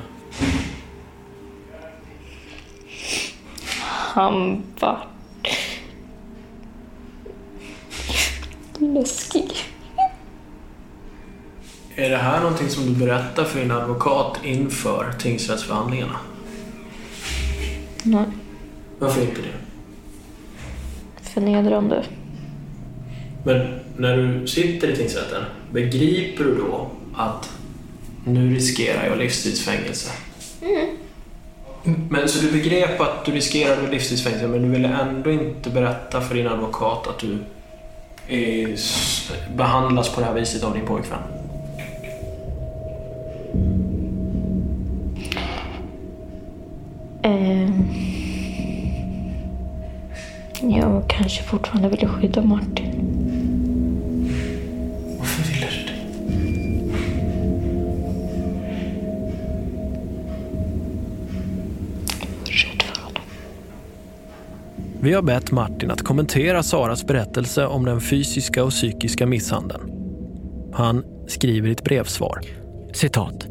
[4.14, 5.06] Han var
[8.78, 9.52] läskig.
[11.98, 16.16] Är det här någonting som du berättar för din advokat inför tingsrättsförhandlingarna?
[18.02, 18.24] Nej,
[18.98, 19.48] Varför inte det?
[21.30, 22.04] förnedrande.
[23.44, 25.42] Men när du sitter i tingsrätten,
[25.72, 27.50] begriper du då att
[28.24, 30.10] nu riskerar jag livstidsfängelse?
[30.62, 30.96] Mm.
[32.10, 36.34] Men så du begrep att du riskerade livstidsfängelse men du ville ändå inte berätta för
[36.34, 37.38] din advokat att du
[38.28, 41.18] är, s- behandlas på det här viset av din pojkvän?
[47.22, 47.88] Ehm.
[50.62, 52.94] Jag kanske fortfarande ville skydda Martin.
[55.18, 55.98] Varför ville du det?
[65.00, 69.90] Vi har bett Martin att kommentera Saras berättelse om den fysiska och psykiska misshandeln.
[70.72, 72.40] Han skriver i ett brevsvar.
[72.92, 73.46] Citat.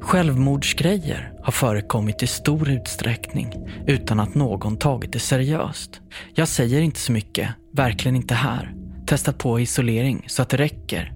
[0.00, 3.54] Självmordsgrejer har förekommit i stor utsträckning
[3.86, 6.00] utan att någon tagit det seriöst.
[6.34, 8.74] Jag säger inte så mycket, verkligen inte här.
[9.06, 11.12] Testat på isolering så att det räcker.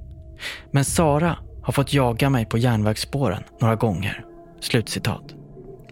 [0.71, 4.25] Men Sara har fått jaga mig på järnvägsspåren några gånger.
[4.61, 5.35] Slutcitat.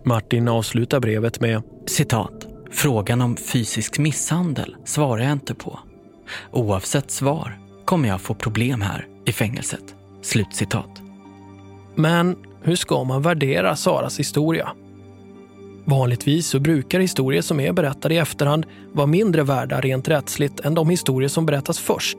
[0.05, 2.47] Martin avslutar brevet med Citat.
[2.71, 5.79] Frågan om fysisk misshandel svarar jag inte på.
[6.51, 9.95] Oavsett svar kommer jag få problem här i fängelset.
[10.23, 11.03] Slutcitat.
[11.95, 14.73] Men hur ska man värdera Saras historia?
[15.85, 20.75] Vanligtvis så brukar historier som är berättade i efterhand vara mindre värda rent rättsligt än
[20.75, 22.19] de historier som berättas först.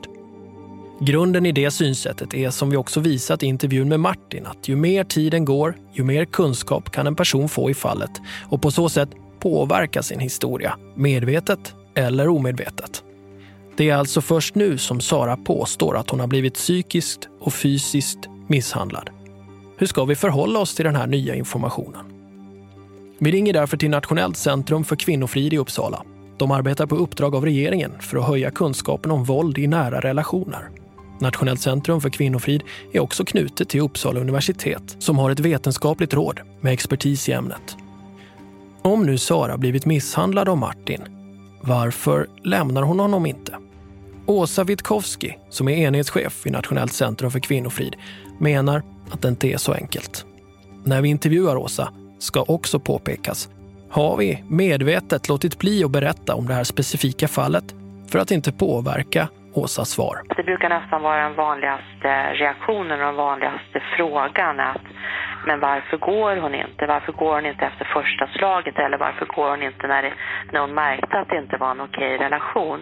[1.00, 4.76] Grunden i det synsättet är som vi också visat i intervjun med Martin att ju
[4.76, 8.10] mer tiden går, ju mer kunskap kan en person få i fallet
[8.44, 9.08] och på så sätt
[9.40, 13.02] påverka sin historia, medvetet eller omedvetet.
[13.76, 18.18] Det är alltså först nu som Sara påstår att hon har blivit psykiskt och fysiskt
[18.48, 19.10] misshandlad.
[19.76, 22.04] Hur ska vi förhålla oss till den här nya informationen?
[23.18, 26.02] Vi ringer därför till Nationellt centrum för kvinnofrid i Uppsala.
[26.36, 30.70] De arbetar på uppdrag av regeringen för att höja kunskapen om våld i nära relationer.
[31.20, 32.62] Nationellt centrum för kvinnofrid
[32.92, 37.76] är också knutet till Uppsala universitet som har ett vetenskapligt råd med expertis i ämnet.
[38.82, 41.02] Om nu Sara blivit misshandlad av Martin,
[41.60, 43.56] varför lämnar hon honom inte?
[44.26, 47.96] Åsa Witkowski, som är enhetschef vid Nationellt centrum för kvinnofrid,
[48.38, 50.24] menar att det inte är så enkelt.
[50.84, 53.48] När vi intervjuar Åsa ska också påpekas,
[53.90, 57.64] har vi medvetet låtit bli att berätta om det här specifika fallet
[58.10, 60.22] för att inte påverka Åsas svar.
[60.36, 64.82] Det brukar nästan vara den vanligaste reaktionen och den vanligaste frågan att
[65.46, 66.86] men varför går hon inte?
[66.86, 68.78] Varför går hon inte efter första slaget?
[68.78, 70.12] Eller varför går hon inte när, det,
[70.52, 72.80] när hon märkte att det inte var en okej relation?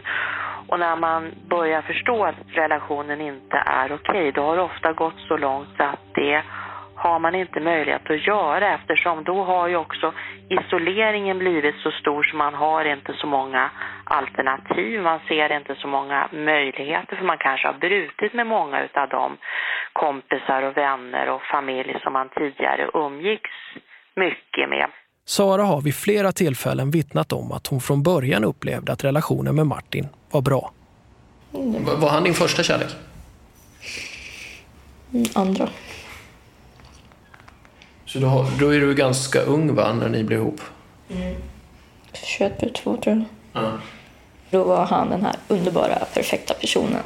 [0.72, 5.20] Och när man börjar förstå att relationen inte är okej, då har det ofta gått
[5.28, 6.42] så långt så att det
[6.96, 10.12] har man inte möjlighet att göra eftersom då har ju också
[10.48, 13.70] isoleringen blivit så stor så man har inte så många
[14.04, 19.08] alternativ, man ser inte så många möjligheter för man kanske har brutit med många utav
[19.08, 19.36] de
[19.92, 23.50] kompisar och vänner och familj som man tidigare umgicks
[24.14, 24.90] mycket med.
[25.26, 29.66] Sara har vid flera tillfällen vittnat om att hon från början upplevde att relationen med
[29.66, 30.72] Martin var bra.
[31.50, 32.88] Var- han din första kärlek?
[35.12, 35.68] Mm, Andra.
[38.06, 40.60] Så då, har- då är du ganska ung va, när ni blev ihop?
[42.12, 43.24] 21 plus 2 tror jag.
[43.64, 43.72] Ja.
[44.50, 47.02] Då var han den här underbara, perfekta personen.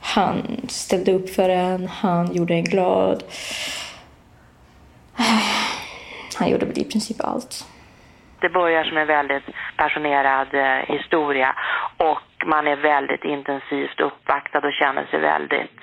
[0.00, 3.22] Han ställde upp för en, han gjorde en glad.
[6.40, 7.52] Han gjorde väl i princip allt.
[8.40, 9.44] Det börjar som en väldigt
[9.76, 11.54] passionerad eh, historia
[11.96, 15.80] och man är väldigt intensivt uppvaktad och känner sig väldigt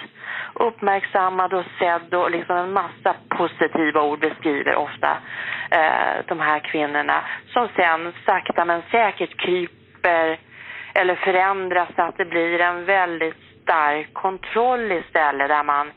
[0.53, 5.17] uppmärksammad och sedd och liksom en massa positiva ord beskriver ofta
[5.71, 10.39] eh, de här kvinnorna som sen sakta men säkert kryper
[10.93, 15.91] eller förändras så att det blir en väldigt stark kontroll istället där man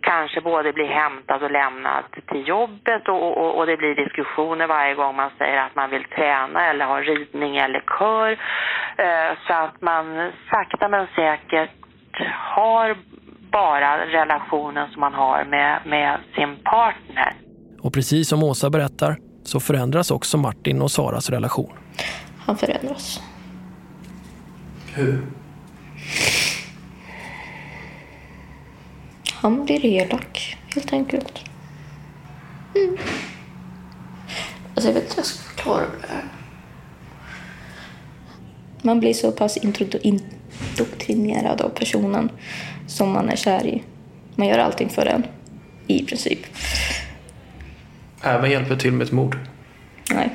[0.00, 4.94] kanske både blir hämtad och lämnad till jobbet och, och, och det blir diskussioner varje
[4.94, 8.30] gång man säger att man vill träna eller ha ridning eller kör.
[9.04, 11.70] Eh, så att man sakta men säkert
[12.56, 12.96] har
[13.52, 17.32] bara relationen som man har med, med sin partner.
[17.82, 21.72] Och precis som Åsa berättar så förändras också Martin och Saras relation.
[22.46, 23.20] Han förändras.
[24.96, 25.18] Hur?
[29.40, 31.44] Han blir elak, helt enkelt.
[32.74, 32.96] Mm.
[34.74, 36.24] Alltså jag vet inte hur jag ska förklara det här.
[38.82, 42.30] Man blir så pass indoktrinerad av personen
[42.86, 43.82] som man är kär i.
[44.34, 45.26] Man gör allting för den,
[45.86, 46.38] i princip.
[48.22, 49.36] Även hjälper till med ett mord?
[50.10, 50.30] Nej.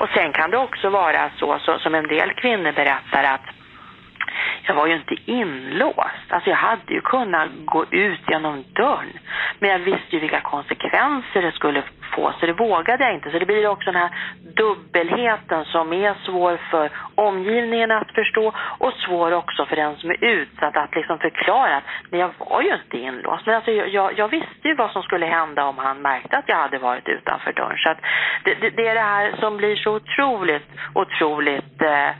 [0.00, 3.61] Och sen kan det också vara så, så som en del kvinnor berättar att
[4.66, 6.26] jag var ju inte inlåst.
[6.28, 9.18] Alltså jag hade ju kunnat gå ut genom dörren.
[9.58, 11.82] Men jag visste ju vilka konsekvenser det skulle
[12.14, 13.30] få så det vågade jag inte.
[13.30, 14.10] Så det blir också den här
[14.56, 20.24] dubbelheten som är svår för omgivningen att förstå och svår också för den som är
[20.24, 23.46] utsatt att liksom förklara att men jag var ju inte inlåst.
[23.46, 26.56] Men alltså jag, jag visste ju vad som skulle hända om han märkte att jag
[26.56, 27.78] hade varit utanför dörren.
[27.78, 27.98] Så att
[28.44, 32.10] det, det, det är det här som blir så otroligt, otroligt eh,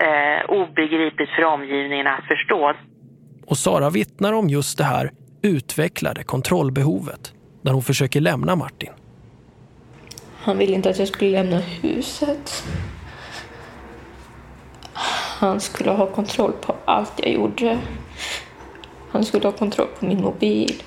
[0.00, 2.72] eh, obegripligt för omgivningen att förstå.
[3.46, 5.10] Och Sara vittnar om just det här
[5.42, 7.32] utvecklade kontrollbehovet
[7.62, 8.90] när hon försöker lämna Martin.
[10.40, 12.64] Han ville inte att jag skulle lämna huset.
[15.38, 17.78] Han skulle ha kontroll på allt jag gjorde.
[19.10, 20.82] Han skulle ha kontroll på min mobil.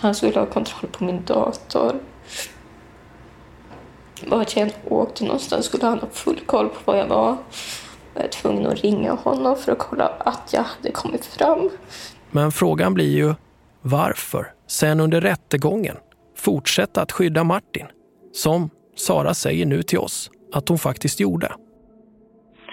[0.00, 2.00] Han skulle ha kontroll på min dator.
[4.26, 7.36] Vart jag än åkte någonstans skulle han ha full koll på var jag var.
[8.16, 11.70] Jag var tvungen att ringa honom för att kolla att jag hade kommit fram.
[12.30, 13.34] Men frågan blir ju
[13.82, 15.96] varför sen under rättegången
[16.44, 17.86] fortsätta att skydda Martin?
[18.32, 21.48] Som Sara säger nu till oss att hon faktiskt gjorde.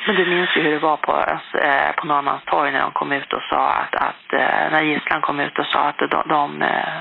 [0.07, 1.11] Men du minns ju hur det var på,
[1.57, 5.39] eh, på Norrmalmstorg när de kom ut och sa att, att eh, när gisslan kom
[5.39, 6.99] ut och sa att de, de eh,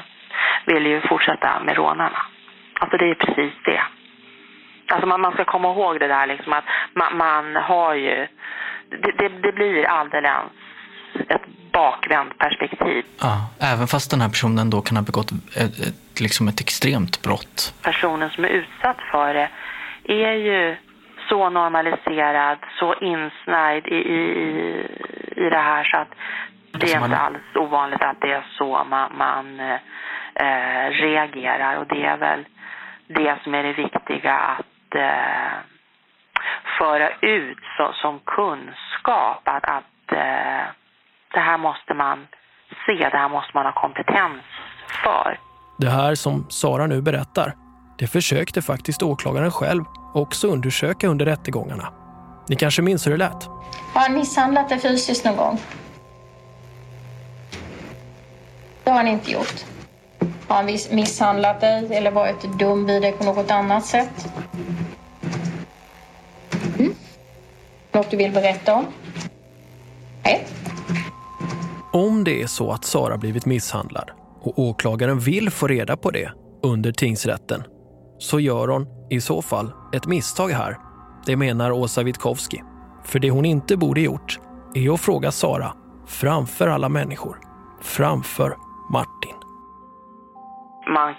[0.67, 2.23] ville ju fortsätta med rånarna.
[2.81, 3.83] Alltså det är precis det.
[4.93, 6.65] Alltså man, man ska komma ihåg det där liksom att
[6.95, 8.27] man, man har ju,
[8.89, 10.35] det, det, det blir alldeles
[11.29, 13.05] ett bakvänt perspektiv.
[13.21, 17.23] Ja, även fast den här personen då kan ha begått ett, ett, liksom ett extremt
[17.23, 17.75] brott.
[17.83, 19.49] Personen som är utsatt för det
[20.07, 20.77] är ju
[21.29, 24.21] så normaliserad, så insnärjd i, i,
[25.37, 26.15] i det här så att
[26.73, 29.61] det är inte alls ovanligt att det är så man, man
[30.35, 32.45] eh, reagerar och det är väl
[33.07, 35.53] det som är det viktiga att eh,
[36.79, 40.65] föra ut så, som kunskap att, att eh,
[41.35, 42.27] det här måste man
[42.87, 44.43] se, det här måste man ha kompetens
[45.05, 45.39] för.
[45.79, 47.55] Det här som Sara nu berättar,
[47.99, 49.85] det försökte faktiskt åklagaren själv
[50.15, 51.93] också undersöka under rättegångarna.
[52.49, 53.45] Ni kanske minns hur det lät?
[53.95, 55.59] Har han misshandlat dig fysiskt någon gång?
[58.85, 59.65] Det har han inte gjort.
[60.49, 64.29] Har han misshandlat dig eller varit dum vid dig på något annat sätt?
[66.79, 66.95] Mm.
[67.93, 68.85] Något du vill berätta om?
[70.25, 70.47] Nej.
[71.93, 76.33] Om det är så att Sara blivit misshandlad och åklagaren vill få reda på det
[76.63, 77.63] under tingsrätten
[78.19, 80.79] så gör hon i så fall ett misstag här.
[81.27, 82.63] Det menar Åsa Witkowski.
[83.05, 84.41] För det hon inte borde gjort
[84.75, 85.73] är att fråga Sara
[86.07, 87.39] framför alla människor.
[87.81, 88.57] Framför
[88.91, 89.42] Martin.
[90.87, 91.15] Man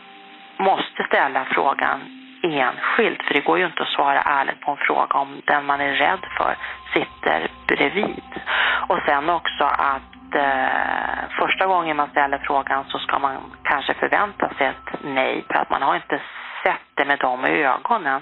[0.58, 2.02] måste ställa frågan
[2.44, 5.82] enskilt för det går ju inte att svara ärligt på en fråga om den man
[5.82, 6.58] är rädd för
[6.94, 8.24] sitter bredvid.
[8.88, 14.50] Och sen också att eh, första gången man ställer frågan så ska man kanske förvänta
[14.54, 16.22] sig ett nej för att man har inte
[16.64, 18.22] sett det med de ögonen.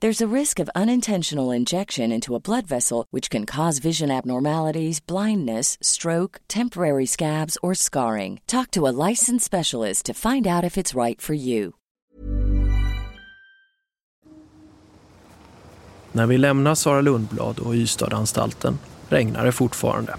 [0.00, 5.00] There's a risk of unintentional injection into a blood vessel, which can cause vision abnormalities,
[5.00, 8.40] blindness, stroke, temporary scabs, or scarring.
[8.46, 11.72] Talk to a licensed specialist to find out if it's right for you.
[16.12, 18.78] När vi lämnar Sara Lundblad och Ystadanstalten
[19.08, 20.16] regnar det fortfarande.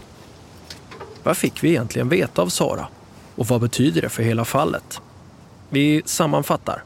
[1.24, 2.88] Vad fick vi egentligen veta av Sara?
[3.36, 5.02] Och vad betyder det för hela fallet?
[5.70, 6.84] Vi sammanfattar.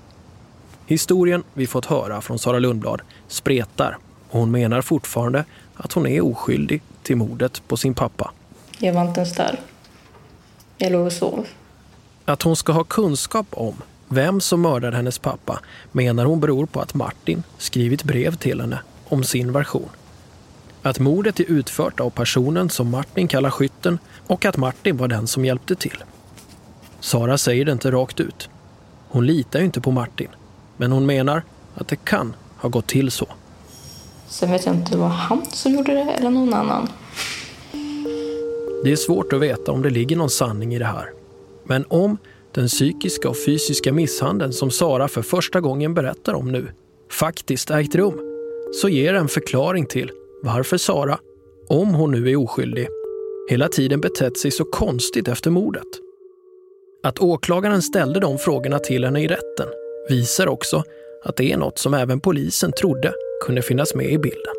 [0.85, 3.97] Historien vi fått höra från Sara Lundblad spretar
[4.29, 8.31] och hon menar fortfarande att hon är oskyldig till mordet på sin pappa.
[8.77, 9.59] Jag var inte ens där.
[10.77, 11.47] Jag låg och sov.
[12.25, 13.75] Att hon ska ha kunskap om
[14.07, 15.59] vem som mördade hennes pappa
[15.91, 18.79] menar hon beror på att Martin skrivit brev till henne
[19.09, 19.89] om sin version.
[20.81, 25.27] Att mordet är utfört av personen som Martin kallar skytten och att Martin var den
[25.27, 26.03] som hjälpte till.
[26.99, 28.49] Sara säger det inte rakt ut.
[29.09, 30.27] Hon litar ju inte på Martin,
[30.83, 31.43] men hon menar
[31.75, 33.27] att det kan ha gått till så.
[34.27, 36.87] Sen vet jag inte, det var han som gjorde det eller någon annan.
[38.83, 41.09] Det är svårt att veta om det ligger någon sanning i det här.
[41.63, 42.17] Men om
[42.51, 46.71] den psykiska och fysiska misshandeln som Sara för första gången berättar om nu
[47.11, 48.19] faktiskt ägt rum,
[48.81, 50.11] så ger en förklaring till
[50.43, 51.19] varför Sara,
[51.69, 52.87] om hon nu är oskyldig,
[53.49, 55.87] hela tiden betett sig så konstigt efter mordet.
[57.03, 59.67] Att åklagaren ställde de frågorna till henne i rätten
[60.09, 60.83] visar också
[61.23, 63.13] att det är något som även polisen trodde
[63.45, 64.55] kunde finnas med i bilden.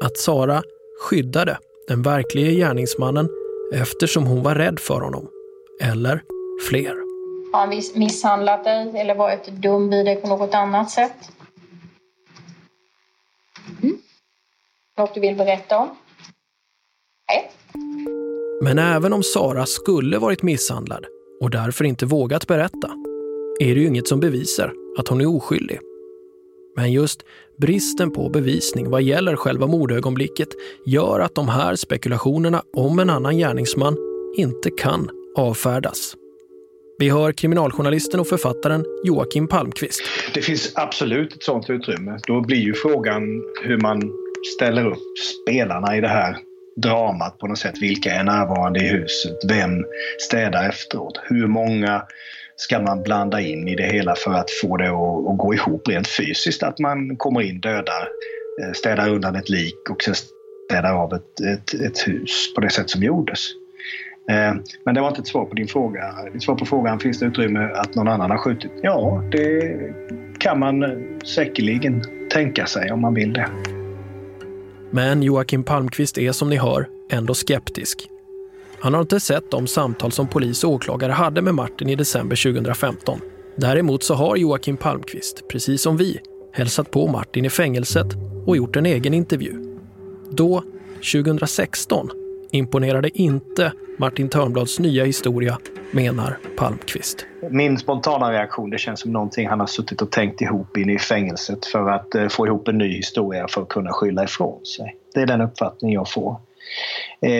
[0.00, 0.62] Att Sara
[1.00, 3.28] skyddade den verkliga gärningsmannen
[3.72, 5.28] eftersom hon var rädd för honom.
[5.80, 6.22] Eller
[6.68, 6.94] fler.
[7.52, 11.12] Har han misshandlat dig eller varit dum vid dig på något annat sätt?
[13.82, 13.96] Mm.
[14.98, 15.88] Något du vill berätta om?
[17.30, 17.50] Nej.
[18.62, 21.06] Men även om Sara skulle varit misshandlad
[21.40, 23.03] och därför inte vågat berätta
[23.60, 25.78] är det ju inget som bevisar att hon är oskyldig.
[26.76, 27.24] Men just
[27.56, 30.48] bristen på bevisning vad gäller själva mordögonblicket
[30.86, 33.96] gör att de här spekulationerna om en annan gärningsman
[34.36, 36.14] inte kan avfärdas.
[36.98, 40.02] Vi hör kriminaljournalisten och författaren Joakim Palmqvist.
[40.34, 42.18] Det finns absolut ett sånt utrymme.
[42.26, 43.22] Då blir ju frågan
[43.62, 44.12] hur man
[44.56, 46.36] ställer upp spelarna i det här
[46.76, 47.74] dramat på något sätt.
[47.80, 49.36] Vilka är närvarande i huset?
[49.48, 49.84] Vem
[50.18, 51.20] städar efteråt?
[51.22, 52.02] Hur många
[52.56, 55.88] ska man blanda in i det hela för att få det att, att gå ihop
[55.88, 56.62] rent fysiskt?
[56.62, 58.08] Att man kommer in, dödar,
[58.62, 60.14] eh, städar undan ett lik och sen
[60.70, 63.40] städar av ett, ett, ett hus på det sätt som gjordes.
[64.30, 66.14] Eh, men det var inte ett svar på din fråga.
[66.32, 68.72] Ditt svar på frågan, finns det utrymme att någon annan har skjutit?
[68.82, 69.78] Ja, det
[70.38, 70.90] kan man eh,
[71.34, 73.48] säkerligen tänka sig om man vill det.
[74.90, 78.08] Men Joakim Palmqvist är som ni hör ändå skeptisk.
[78.84, 82.52] Han har inte sett de samtal som polis och åklagare hade med Martin i december
[82.52, 83.20] 2015.
[83.56, 86.20] Däremot så har Joakim Palmqvist, precis som vi,
[86.52, 88.06] hälsat på Martin i fängelset
[88.46, 89.52] och gjort en egen intervju.
[90.30, 90.62] Då,
[91.12, 92.10] 2016,
[92.50, 95.58] imponerade inte Martin Törnblads nya historia,
[95.90, 97.26] menar Palmqvist.
[97.50, 100.98] Min spontana reaktion, det känns som någonting han har suttit och tänkt ihop inne i
[100.98, 104.96] fängelset för att eh, få ihop en ny historia för att kunna skylla ifrån sig.
[105.14, 106.36] Det är den uppfattning jag får.
[107.20, 107.30] Eh,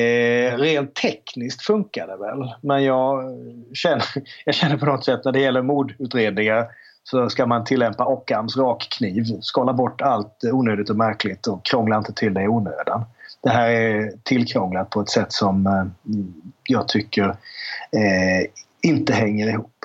[0.59, 3.37] Rent tekniskt funkar det väl, men jag
[3.75, 4.05] känner,
[4.45, 6.67] jag känner på något sätt när det gäller mordutredningar
[7.05, 9.25] så ska man tillämpa Ockhams rakkniv.
[9.41, 13.05] Skala bort allt onödigt och märkligt och krångla inte till det i onödan.
[13.43, 15.85] Det här är tillkrånglat på ett sätt som eh,
[16.65, 17.29] jag tycker
[17.93, 18.51] eh,
[18.83, 19.77] inte hänger ihop.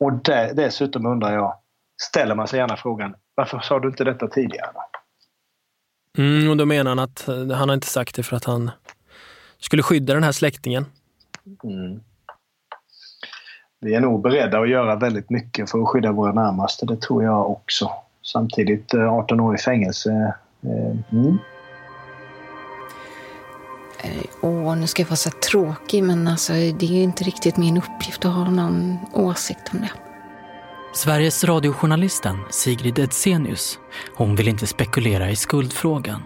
[0.00, 1.54] Och där, dessutom undrar jag,
[2.02, 4.70] ställer man sig gärna frågan, varför sa du inte detta tidigare?
[6.18, 8.70] Mm, och då menar han att han har inte sagt det för att han
[9.64, 10.86] skulle skydda den här släktingen.
[11.64, 12.00] Mm.
[13.80, 17.24] Vi är nog beredda att göra väldigt mycket för att skydda våra närmaste, det tror
[17.24, 17.90] jag också.
[18.22, 20.34] Samtidigt eh, 18 år i fängelse.
[20.62, 21.38] Eh, mm.
[24.40, 28.24] Åh, nu ska jag vara så tråkig, men alltså, det är inte riktigt min uppgift
[28.24, 29.90] att ha någon åsikt om det.
[30.94, 33.78] Sveriges radiojournalisten Sigrid Edsenius,
[34.16, 36.22] hon vill inte spekulera i skuldfrågan.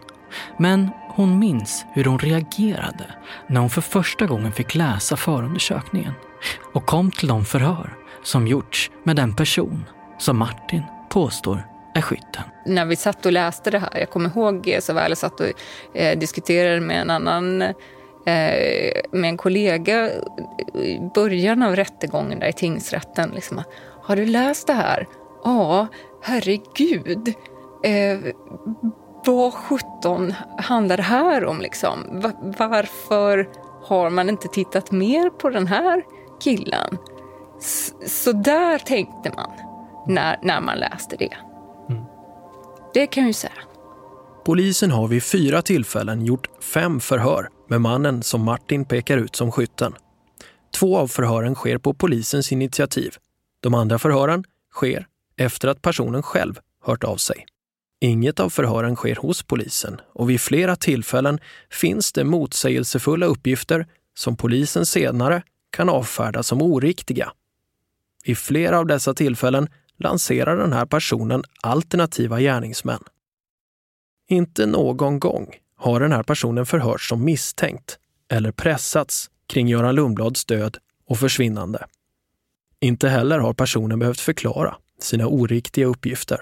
[0.59, 3.07] Men hon minns hur hon reagerade
[3.47, 6.13] när hon för första gången fick läsa förundersökningen
[6.73, 9.85] och kom till de förhör som gjorts med den person
[10.19, 12.43] som Martin påstår är skytten.
[12.67, 15.47] När vi satt och läste det här, jag kommer ihåg så väl, jag satt och
[15.95, 17.75] eh, diskuterade med en annan eh,
[19.13, 20.11] med en kollega
[20.75, 23.31] i början av rättegången där i tingsrätten.
[23.31, 23.63] Liksom,
[24.03, 25.07] har du läst det här?
[25.45, 25.87] Ja,
[26.23, 27.35] herregud.
[27.85, 28.19] Eh,
[29.37, 32.23] vad sjutton handlar det här om liksom?
[32.59, 33.49] Varför
[33.85, 36.03] har man inte tittat mer på den här
[36.41, 36.99] killen?
[38.07, 39.51] Så där tänkte man
[40.07, 41.37] när, när man läste det.
[41.91, 42.03] Mm.
[42.95, 43.53] Det kan jag ju säga.
[44.45, 49.53] Polisen har vid fyra tillfällen gjort fem förhör med mannen som Martin pekar ut som
[49.53, 49.95] skytten.
[50.79, 53.15] Två av förhören sker på polisens initiativ.
[53.61, 55.07] De andra förhören sker
[55.37, 57.47] efter att personen själv hört av sig.
[58.01, 61.41] Inget av förhören sker hos polisen och vid flera tillfällen
[61.71, 67.33] finns det motsägelsefulla uppgifter som polisen senare kan avfärda som oriktiga.
[68.25, 69.69] I flera av dessa tillfällen
[69.99, 73.03] lanserar den här personen alternativa gärningsmän.
[74.29, 80.45] Inte någon gång har den här personen förhörts som misstänkt eller pressats kring Göran Lundblads
[80.45, 80.77] död
[81.07, 81.87] och försvinnande.
[82.81, 86.41] Inte heller har personen behövt förklara sina oriktiga uppgifter.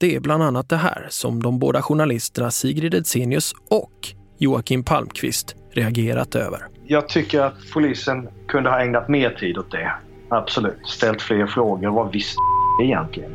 [0.00, 5.56] Det är bland annat det här som de båda journalisterna Sigrid Edsenius och Joakim Palmqvist
[5.72, 6.66] reagerat över.
[6.86, 9.92] Jag tycker att polisen kunde ha ägnat mer tid åt det.
[10.28, 10.86] Absolut.
[10.86, 11.90] Ställt fler frågor.
[11.90, 12.40] Vad visste
[12.82, 13.30] egentligen?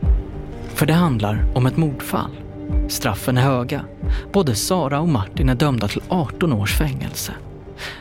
[0.68, 2.32] För det handlar om ett mordfall.
[2.88, 3.86] Straffen är höga.
[4.34, 7.34] Både Sara och Martin är dömda till 18 års fängelse.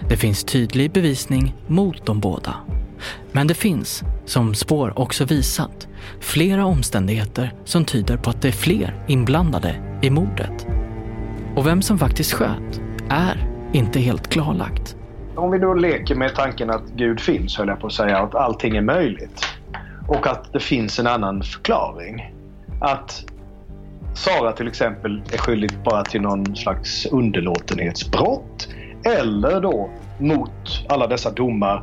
[0.08, 2.54] Det finns tydlig bevisning mot de båda.
[3.32, 5.87] Men det finns, som spår också visat,
[6.20, 10.66] flera omständigheter som tyder på att det är fler inblandade i mordet.
[11.56, 12.80] Och vem som faktiskt sköt
[13.10, 14.96] är inte helt klarlagt.
[15.34, 18.34] Om vi då leker med tanken att Gud finns, höll jag på att säga, att
[18.34, 19.44] allting är möjligt.
[20.08, 22.34] Och att det finns en annan förklaring.
[22.80, 23.24] Att
[24.14, 28.68] Sara till exempel är skyldig bara till någon slags underlåtenhetsbrott.
[29.04, 31.82] Eller då mot alla dessa domar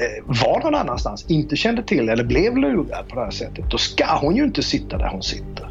[0.00, 3.70] Eh, var någon annanstans, inte kände till eller blev lurad på det här sättet.
[3.70, 5.70] Då ska hon ju inte sitta där hon sitter.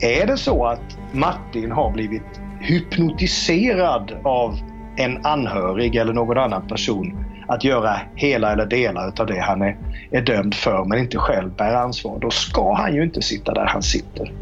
[0.00, 4.58] Är det så att Martin har blivit hypnotiserad av
[4.96, 9.76] en anhörig eller någon annan person att göra hela eller delar av det han är,
[10.10, 13.66] är dömd för men inte själv bär ansvar, då ska han ju inte sitta där
[13.66, 14.32] han sitter.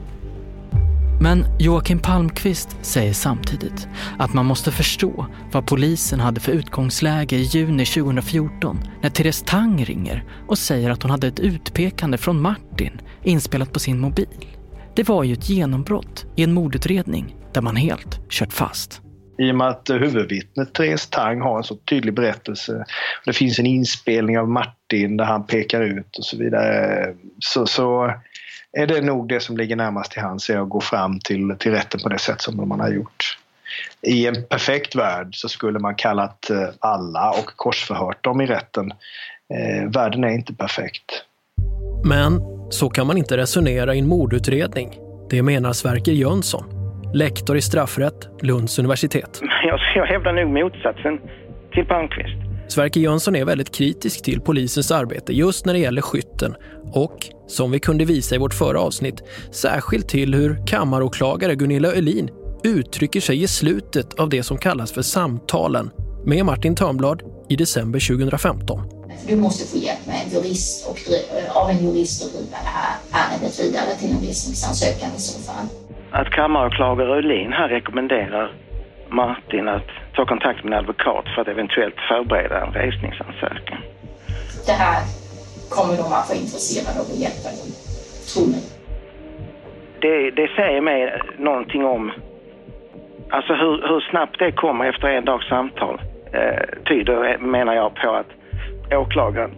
[1.23, 7.43] Men Joakim Palmqvist säger samtidigt att man måste förstå vad polisen hade för utgångsläge i
[7.43, 13.01] juni 2014 när Therese Tang ringer och säger att hon hade ett utpekande från Martin
[13.23, 14.47] inspelat på sin mobil.
[14.97, 19.01] Det var ju ett genombrott i en mordutredning där man helt kört fast.
[19.39, 22.85] I och med att huvudvittnet Therese Tang har en så tydlig berättelse.
[23.25, 27.07] Det finns en inspelning av Martin där han pekar ut och så vidare.
[27.39, 28.13] Så, så
[28.73, 32.01] är det nog det som ligger närmast till hands att gå fram till, till rätten
[32.01, 33.39] på det sätt som man har gjort.
[34.03, 38.91] I en perfekt värld så skulle man kallat eh, alla och korsförhört dem i rätten.
[39.55, 41.25] Eh, världen är inte perfekt.
[42.05, 44.99] Men så kan man inte resonera i en mordutredning.
[45.31, 46.65] Det menar Sverker Jönsson,
[47.15, 49.41] lektor i straffrätt, Lunds universitet.
[49.65, 51.21] Jag, jag hävdar nog motsatsen
[51.73, 52.52] till Palmqvist.
[52.73, 56.55] Sverker Jönsson är väldigt kritisk till polisens arbete just när det gäller skytten
[56.93, 62.31] och, som vi kunde visa i vårt förra avsnitt, särskilt till hur kammaråklagare Gunilla Ölin
[62.65, 65.91] uttrycker sig i slutet av det som kallas för samtalen
[66.27, 68.81] med Martin Törnblad i december 2015.
[69.29, 70.99] Du måste få hjälp med en jurist och,
[71.57, 75.67] av en jurist och driva det här ärendet vidare till en resningsansökan i så fall.
[76.11, 78.72] Att kammaråklagare Ölin här rekommenderar
[79.13, 83.79] Martin att ta kontakt med en advokat för att eventuellt förbereda en resningsansökan.
[84.67, 85.03] Det här
[85.71, 87.71] kommer de att vara intresserade av att hjälpa dig,
[88.33, 88.63] tro mig.
[90.01, 92.13] Det, det säger mig någonting om
[93.31, 96.01] alltså hur, hur snabbt det kommer efter en dags samtal
[96.33, 98.31] eh, tyder, menar jag, på att
[98.93, 99.51] åklagaren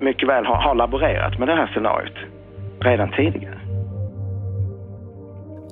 [0.00, 2.16] mycket väl har, har laborerat med det här scenariot
[2.80, 3.60] redan tidigare.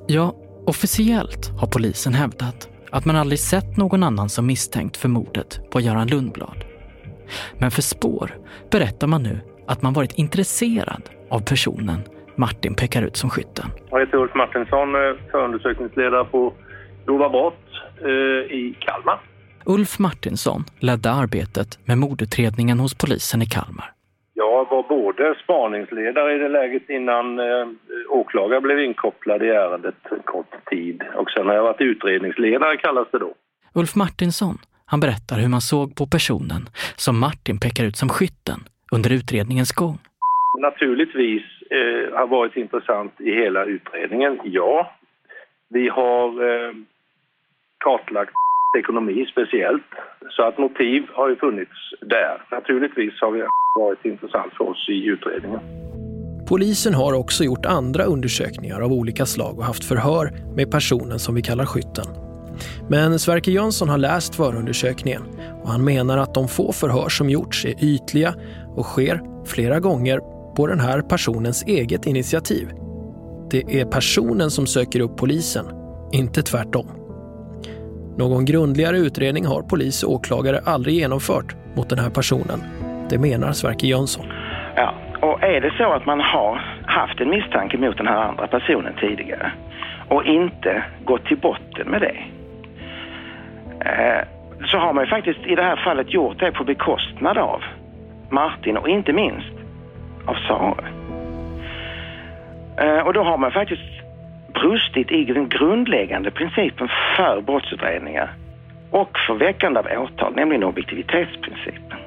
[0.07, 0.33] Ja,
[0.67, 5.81] officiellt har polisen hävdat att man aldrig sett någon annan som misstänkt för mordet på
[5.81, 6.63] Göran Lundblad.
[7.57, 8.31] Men för spår
[8.71, 12.01] berättar man nu att man varit intresserad av personen
[12.35, 13.65] Martin pekar ut som skytten.
[13.89, 16.53] Jag heter Ulf Martinsson, eh, förundersökningsledare på
[17.05, 17.65] grova brott
[18.01, 19.19] eh, i Kalmar.
[19.65, 23.91] Ulf Martinsson ledde arbetet med mordutredningen hos polisen i Kalmar.
[24.39, 27.67] Jag var både spaningsledare i det läget innan eh,
[28.09, 33.07] åklagare blev inkopplad i ärendet en kort tid och sen har jag varit utredningsledare kallas
[33.11, 33.33] det då.
[33.73, 36.61] Ulf Martinsson, han berättar hur man såg på personen
[36.95, 38.59] som Martin pekar ut som skytten
[38.91, 39.97] under utredningens gång.
[40.59, 44.93] Naturligtvis eh, har varit intressant i hela utredningen, ja.
[45.69, 46.71] Vi har eh,
[47.77, 48.33] kartlagt
[48.77, 49.91] ekonomi speciellt.
[50.29, 52.41] Så att motiv har ju funnits där.
[52.51, 55.59] Naturligtvis har det varit intressant för oss i utredningen.
[56.49, 61.35] Polisen har också gjort andra undersökningar av olika slag och haft förhör med personen som
[61.35, 62.05] vi kallar skytten.
[62.89, 65.21] Men Sverker Jönsson har läst förundersökningen
[65.63, 68.33] och han menar att de få förhör som gjorts är ytliga
[68.75, 70.19] och sker flera gånger
[70.55, 72.67] på den här personens eget initiativ.
[73.51, 75.65] Det är personen som söker upp polisen,
[76.11, 76.98] inte tvärtom.
[78.19, 82.59] Någon grundligare utredning har polis och åklagare aldrig genomfört mot den här personen.
[83.09, 84.25] Det menar Sverker Jönsson.
[84.75, 88.47] Ja, och är det så att man har haft en misstanke mot den här andra
[88.47, 89.51] personen tidigare
[90.07, 92.17] och inte gått till botten med det
[93.89, 94.21] eh,
[94.71, 97.61] så har man ju faktiskt i det här fallet gjort det på bekostnad av
[98.29, 99.55] Martin och inte minst
[100.25, 100.85] av Sara.
[102.77, 103.98] Eh, och då har man faktiskt
[104.53, 108.33] brustit i den grundläggande principen för brottsutredningar
[108.91, 111.97] och för väckande av åtal, nämligen objektivitetsprincipen.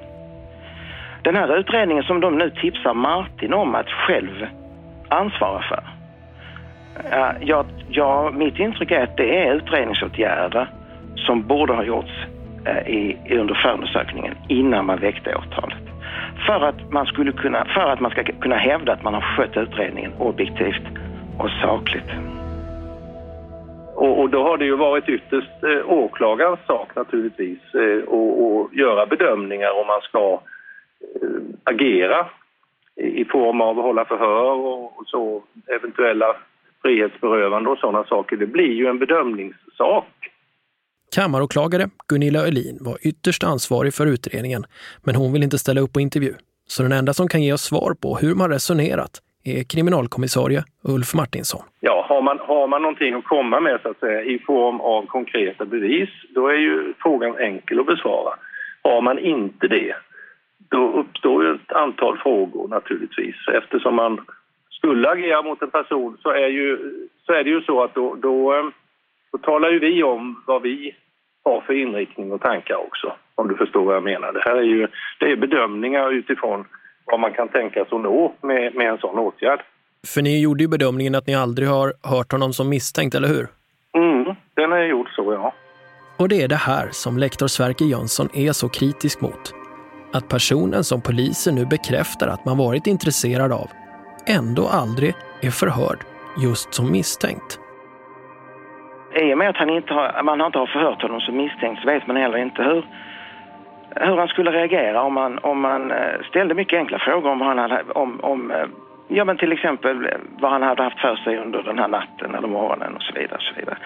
[1.22, 4.46] Den här utredningen som de nu tipsar Martin om att själv
[5.08, 5.82] ansvara för.
[7.10, 10.66] Eh, ja, ja, mitt intryck är att det är utredningsåtgärder
[11.16, 12.12] som borde ha gjorts
[12.66, 15.78] eh, i, under förundersökningen innan man väckte åtalet.
[16.46, 19.56] För att, man skulle kunna, för att man ska kunna hävda att man har skött
[19.56, 20.82] utredningen objektivt
[21.38, 22.10] och sakligt.
[23.94, 29.06] Och, och då har det ju varit ytterst eh, åklagarens sak naturligtvis eh, att göra
[29.06, 30.40] bedömningar om man ska
[31.22, 32.26] eh, agera
[32.96, 36.36] i, i form av att hålla förhör och, och så eventuella
[36.82, 38.36] frihetsberövande och sådana saker.
[38.36, 40.06] Det blir ju en bedömningssak.
[41.14, 44.64] Kammaråklagare Gunilla Öhlin var ytterst ansvarig för utredningen,
[45.04, 46.34] men hon vill inte ställa upp på intervju.
[46.66, 51.14] Så den enda som kan ge oss svar på hur man resonerat är kriminalkommissarie Ulf
[51.14, 51.62] Martinsson.
[51.80, 55.06] Ja, har man, har man någonting att komma med så att säga, i form av
[55.06, 58.34] konkreta bevis, då är ju frågan enkel att besvara.
[58.82, 59.94] Har man inte det,
[60.70, 63.36] då uppstår ju ett antal frågor naturligtvis.
[63.52, 64.20] Eftersom man
[64.70, 66.78] skulle agera mot en person så är, ju,
[67.26, 68.64] så är det ju så att då, då, eh,
[69.32, 70.94] då talar ju vi om vad vi
[71.44, 73.12] har för inriktning och tankar också.
[73.34, 74.32] Om du förstår vad jag menar.
[74.32, 74.88] Det här är ju
[75.18, 76.64] det är bedömningar utifrån
[77.12, 79.60] vad man kan tänkas att nå med, med en sån åtgärd.
[80.14, 83.46] För ni gjorde ju bedömningen att ni aldrig har hört honom som misstänkt, eller hur?
[83.96, 85.52] Mm, den är gjord så, ja.
[86.16, 89.54] Och det är det här som lektor Sverker Jönsson är så kritisk mot.
[90.12, 93.68] Att personen som polisen nu bekräftar att man varit intresserad av
[94.26, 95.98] ändå aldrig är förhörd
[96.42, 97.58] just som misstänkt.
[99.14, 101.86] I och med att han inte har, man inte har förhört honom som misstänkt så
[101.86, 102.86] vet man heller inte hur,
[103.96, 107.58] hur han skulle reagera om man, om man eh, ställde mycket enkla frågor om, han
[107.58, 108.66] hade, om, om eh,
[109.08, 112.34] ja, men till exempel eh, vad han hade haft för sig under den här natten
[112.34, 113.36] eller morgonen och så vidare.
[113.36, 113.76] Och så vidare.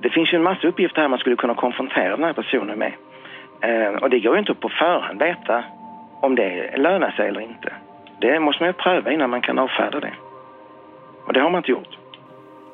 [0.00, 2.92] Det finns ju en massa uppgifter här man skulle kunna konfrontera den här personen med.
[4.02, 5.64] Och det går ju inte på förhand veta
[6.20, 7.72] om det lönar sig eller inte.
[8.18, 10.12] Det måste man ju pröva innan man kan avfärda det.
[11.26, 11.98] Och det har man inte gjort.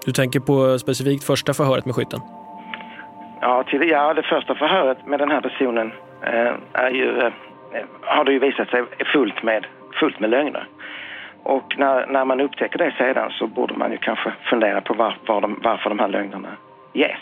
[0.07, 2.21] Du tänker på specifikt första förhöret med skytten?
[3.41, 5.93] Ja, till, ja det första förhöret med den här personen
[6.73, 7.33] är ju, eh,
[8.01, 9.67] har det ju visat sig fullt med,
[10.01, 10.69] fullt med lögner.
[11.43, 15.19] Och när, när man upptäcker det sedan så borde man ju kanske fundera på var,
[15.27, 16.57] var de, varför de här lögnerna
[16.93, 17.21] ges.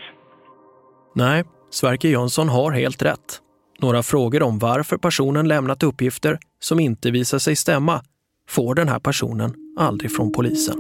[1.15, 3.41] Nej, Sverker Jönsson har helt rätt.
[3.81, 8.01] Några frågor om varför personen lämnat uppgifter som inte visar sig stämma
[8.49, 10.77] får den här personen aldrig från polisen.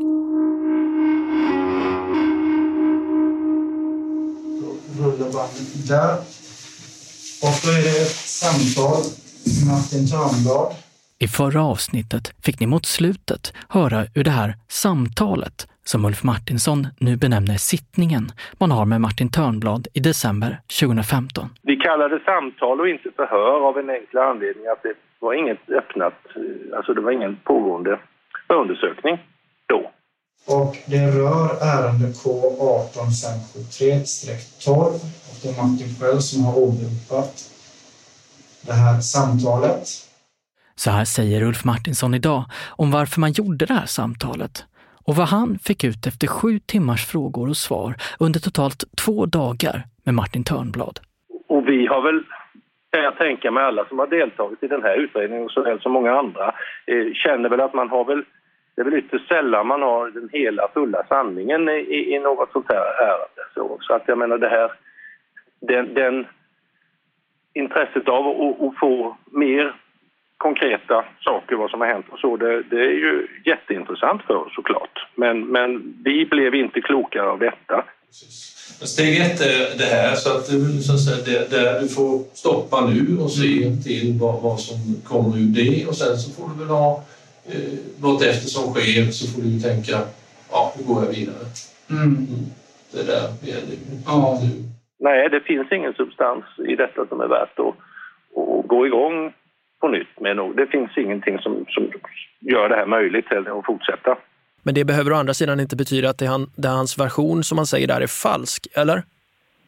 [5.01, 6.38] Rulla bandet där.
[7.45, 8.99] Och då är det ett samtal
[9.47, 10.68] med Martin Törnblad.
[11.18, 16.86] I förra avsnittet fick ni mot slutet höra hur det här samtalet som Ulf Martinsson
[16.99, 18.24] nu benämner sittningen
[18.59, 21.49] man har med Martin Törnblad i december 2015.
[21.62, 25.70] Vi kallar det samtal och inte förhör av en enkel anledning att det var inget
[25.70, 26.18] öppnat,
[26.76, 27.99] alltså det var ingen pågående
[28.49, 29.18] undersökning
[29.66, 29.93] då.
[30.57, 32.93] Och det rör ärende K18
[34.66, 34.74] 573-12
[35.28, 37.32] och det är Martin själv som har åberopat
[38.66, 39.84] det här samtalet.
[40.74, 42.45] Så här säger Ulf Martinsson idag
[42.76, 44.64] om varför man gjorde det här samtalet
[45.07, 49.76] och vad han fick ut efter sju timmars frågor och svar under totalt två dagar
[50.05, 50.97] med Martin Törnblad.
[51.49, 52.20] Och vi har väl,
[52.93, 55.93] kan jag tänka mig, alla som har deltagit i den här utredningen och såväl som
[55.93, 56.47] många andra,
[56.86, 58.22] eh, känner väl att man har väl,
[58.74, 62.66] det är väl ytterst sällan man har den hela fulla sanningen i, i något sånt
[62.68, 63.43] här ärende.
[63.55, 64.72] Så, så att jag menar det här,
[65.61, 66.27] den, den
[67.55, 69.75] intresset av att, att få mer
[70.37, 74.55] konkreta saker, vad som har hänt och så, det, det, är ju jätteintressant för oss
[74.55, 75.07] såklart.
[75.15, 77.85] Men, men vi blev inte klokare av detta.
[78.81, 80.47] Steg ett är det här, så att,
[80.85, 84.77] så att säga, det, där du får stoppa nu och se till vad, vad som
[85.05, 87.05] kommer ur det och sen så får du väl ha
[87.47, 90.01] eh, något efter som sker så får du tänka,
[90.51, 91.47] ja, nu går jag vidare.
[91.91, 92.27] Mm.
[92.93, 93.79] Det är där vi är nu.
[94.07, 94.43] Ja.
[95.01, 99.32] Nej, det finns ingen substans i detta som är värt att, att gå igång
[99.80, 100.36] på nytt med.
[100.57, 101.90] Det finns ingenting som, som
[102.40, 104.18] gör det här möjligt heller att fortsätta.
[104.62, 107.59] Men det behöver å andra sidan inte betyda att det, han, det hans version som
[107.59, 109.03] han säger där är falsk, eller?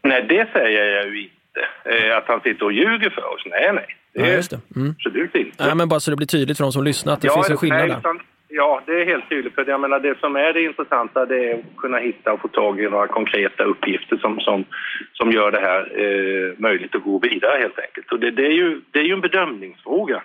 [0.03, 1.41] Nej, det säger jag ju inte.
[1.85, 3.43] Eh, att han sitter och ljuger för oss.
[3.47, 3.97] Nej, nej.
[4.13, 4.61] Det ja, just det.
[4.77, 4.91] Mm.
[4.91, 5.65] absolut inte.
[5.67, 7.51] Nej, men bara så det blir tydligt för de som lyssnar att det ja, finns
[7.51, 8.21] en skillnad nej, där.
[8.53, 9.55] Ja, det är helt tydligt.
[9.55, 12.49] För jag menar, det som är det intressanta det är att kunna hitta och få
[12.49, 14.65] tag i några konkreta uppgifter som, som,
[15.13, 18.13] som gör det här eh, möjligt att gå vidare helt enkelt.
[18.13, 20.23] Och det, det, är, ju, det är ju en bedömningsfråga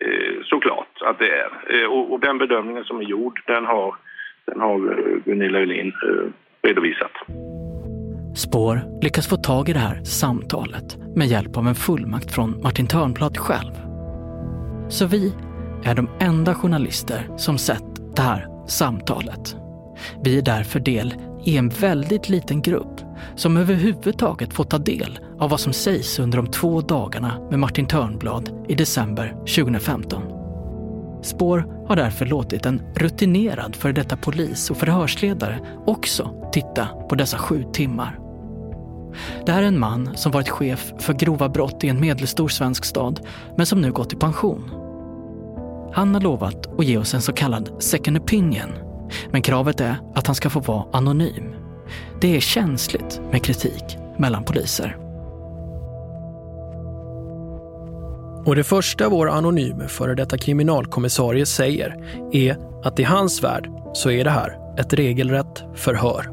[0.00, 1.50] eh, såklart att det är.
[1.70, 3.94] Eh, och, och, den bedömningen som är gjord den har,
[4.44, 6.26] den har eh, Gunilla Öhlin eh,
[6.62, 7.12] redovisat.
[8.36, 12.86] Spår lyckas få tag i det här samtalet med hjälp av en fullmakt från Martin
[12.86, 13.74] Törnblad själv.
[14.88, 15.47] Så vi
[15.84, 19.56] är de enda journalister som sett det här samtalet.
[20.22, 21.14] Vi är därför del
[21.44, 23.00] i en väldigt liten grupp
[23.36, 27.86] som överhuvudtaget får ta del av vad som sägs under de två dagarna med Martin
[27.86, 30.22] Törnblad i december 2015.
[31.22, 37.38] Spår har därför låtit en rutinerad före detta polis och förhörsledare också titta på dessa
[37.38, 38.18] sju timmar.
[39.46, 42.84] Det här är en man som varit chef för grova brott i en medelstor svensk
[42.84, 43.20] stad
[43.56, 44.87] men som nu gått i pension.
[45.92, 48.72] Han har lovat att ge oss en så kallad second opinion.
[49.30, 51.54] Men kravet är att han ska få vara anonym.
[52.20, 54.96] Det är känsligt med kritik mellan poliser.
[58.44, 61.96] Och det första vår anonyme före detta kriminalkommissarie säger
[62.32, 66.30] är att i hans värld så är det här ett regelrätt förhör.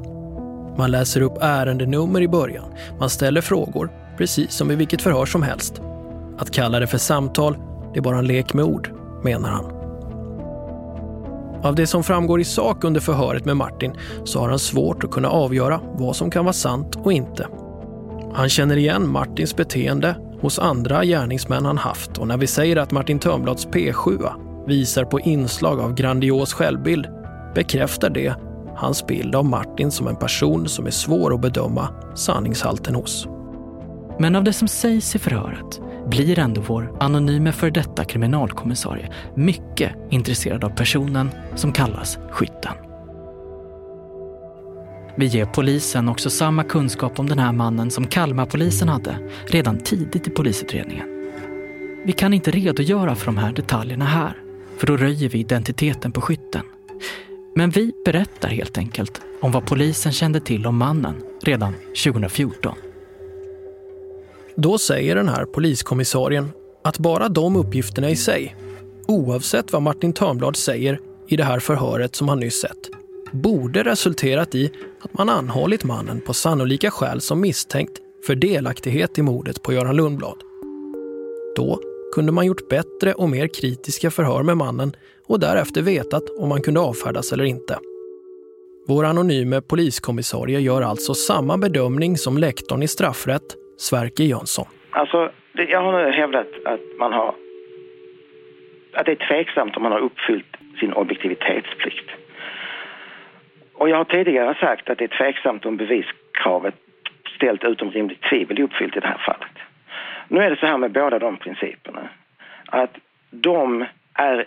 [0.78, 5.44] Man läser upp ärendenummer i början, man ställer frågor, precis som i vilket förhör som
[5.44, 5.82] helst.
[6.38, 7.58] Att kalla det för samtal,
[7.94, 8.92] det är bara en lek med ord
[9.26, 9.66] menar han.
[11.64, 15.12] Av det som framgår i sak under förhöret med Martin så har han svårt att
[15.12, 17.48] kunna avgöra vad som kan vara sant och inte.
[18.34, 22.92] Han känner igen Martins beteende hos andra gärningsmän han haft och när vi säger att
[22.92, 24.32] Martin Törnblads P7
[24.68, 27.08] visar på inslag av grandios självbild
[27.56, 28.36] bekräftar det
[28.76, 33.28] hans bild av Martin som en person som är svår att bedöma sanningshalten hos.
[34.20, 39.92] Men av det som sägs i förhöret blir ändå vår anonyme för detta kriminalkommissarie mycket
[40.10, 42.74] intresserad av personen som kallas skytten.
[45.18, 50.28] Vi ger polisen också samma kunskap om den här mannen som Kalmarpolisen hade redan tidigt
[50.28, 51.08] i polisutredningen.
[52.06, 54.38] Vi kan inte redogöra för de här detaljerna här,
[54.78, 56.62] för då röjer vi identiteten på skytten.
[57.56, 62.76] Men vi berättar helt enkelt om vad polisen kände till om mannen redan 2014.
[64.58, 66.50] Då säger den här poliskommissarien
[66.84, 68.56] att bara de uppgifterna i sig,
[69.08, 72.90] oavsett vad Martin Törnblad säger i det här förhöret som han nyss sett,
[73.32, 79.22] borde resulterat i att man anhållit mannen på sannolika skäl som misstänkt för delaktighet i
[79.22, 80.38] mordet på Göran Lundblad.
[81.56, 81.80] Då
[82.14, 84.96] kunde man gjort bättre och mer kritiska förhör med mannen
[85.28, 87.80] och därefter vetat om man kunde avfärdas eller inte.
[88.88, 94.66] Vår anonyme poliskommissarie gör alltså samma bedömning som lektorn i straffrätt Sverker Jönsson.
[94.92, 97.36] Alltså, jag har nu hävdat att man har
[98.94, 102.10] att det är tveksamt om man har uppfyllt sin objektivitetsplikt.
[103.74, 106.76] Och jag har tidigare sagt att det är tveksamt om beviskravet
[107.36, 109.56] ställt utom rimligt tvivel är uppfyllt i det här fallet.
[110.28, 112.10] Nu är det så här med båda de principerna
[112.66, 112.98] att
[113.32, 114.46] de är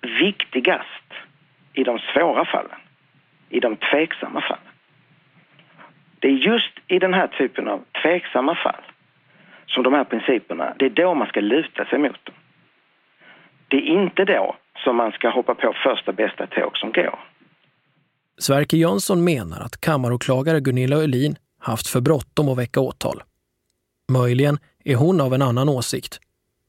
[0.00, 1.12] viktigast
[1.72, 2.78] i de svåra fallen,
[3.48, 4.69] i de tveksamma fallen.
[6.20, 8.84] Det är just i den här typen av tveksamma fall
[9.66, 12.34] som de här principerna, det är då man ska luta sig mot dem.
[13.68, 17.18] Det är inte då som man ska hoppa på första bästa tåg som går.
[18.38, 23.22] Sverker Jönsson menar att kammaråklagare Gunilla Öhlin haft för bråttom att väcka åtal.
[24.12, 26.20] Möjligen är hon av en annan åsikt,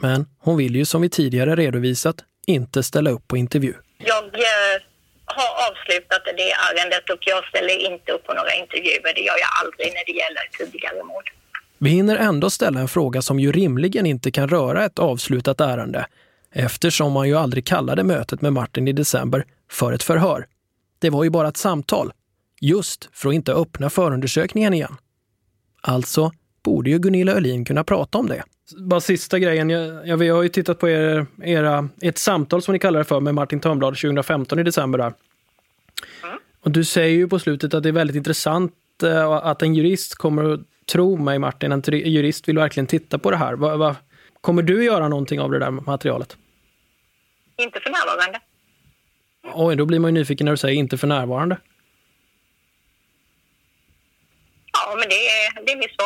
[0.02, 2.16] men hon vill ju som vi tidigare redovisat
[2.48, 3.74] inte ställa upp på intervju.
[3.98, 4.91] Jag eh,
[5.40, 9.14] har avslutat det ärendet och jag ställer inte upp på några intervjuer.
[9.16, 11.24] Det gör jag aldrig när det gäller tidigare mål.
[11.78, 16.06] Vi hinner ändå ställa en fråga som ju rimligen inte kan röra ett avslutat ärende
[16.54, 20.48] eftersom man ju aldrig kallade mötet med Martin i december för ett förhör.
[21.00, 22.14] Det var ju bara ett samtal,
[22.62, 24.98] just för att inte öppna förundersökningen igen.
[25.82, 26.32] Alltså
[26.64, 28.44] borde ju Gunilla Öhlin kunna prata om det.
[28.78, 29.70] Bara sista grejen.
[29.70, 33.06] Jag, jag, vi har ju tittat på er, era, ett samtal som ni kallar det
[33.06, 35.00] för med Martin Törnblad 2015 i december.
[35.00, 35.14] Där.
[36.24, 36.38] Mm.
[36.62, 39.76] Och du säger ju på slutet att det är väldigt intressant att, eh, att en
[39.76, 40.60] jurist kommer att
[40.92, 41.72] tro mig, Martin.
[41.72, 43.54] En jurist vill verkligen titta på det här.
[43.54, 43.96] Va, va,
[44.42, 46.38] kommer du göra någonting av det där materialet?
[47.58, 48.40] Inte för närvarande.
[49.54, 51.58] Oj, då blir man ju nyfiken när du säger inte för närvarande.
[54.74, 55.98] Ja, men det är, det är mitt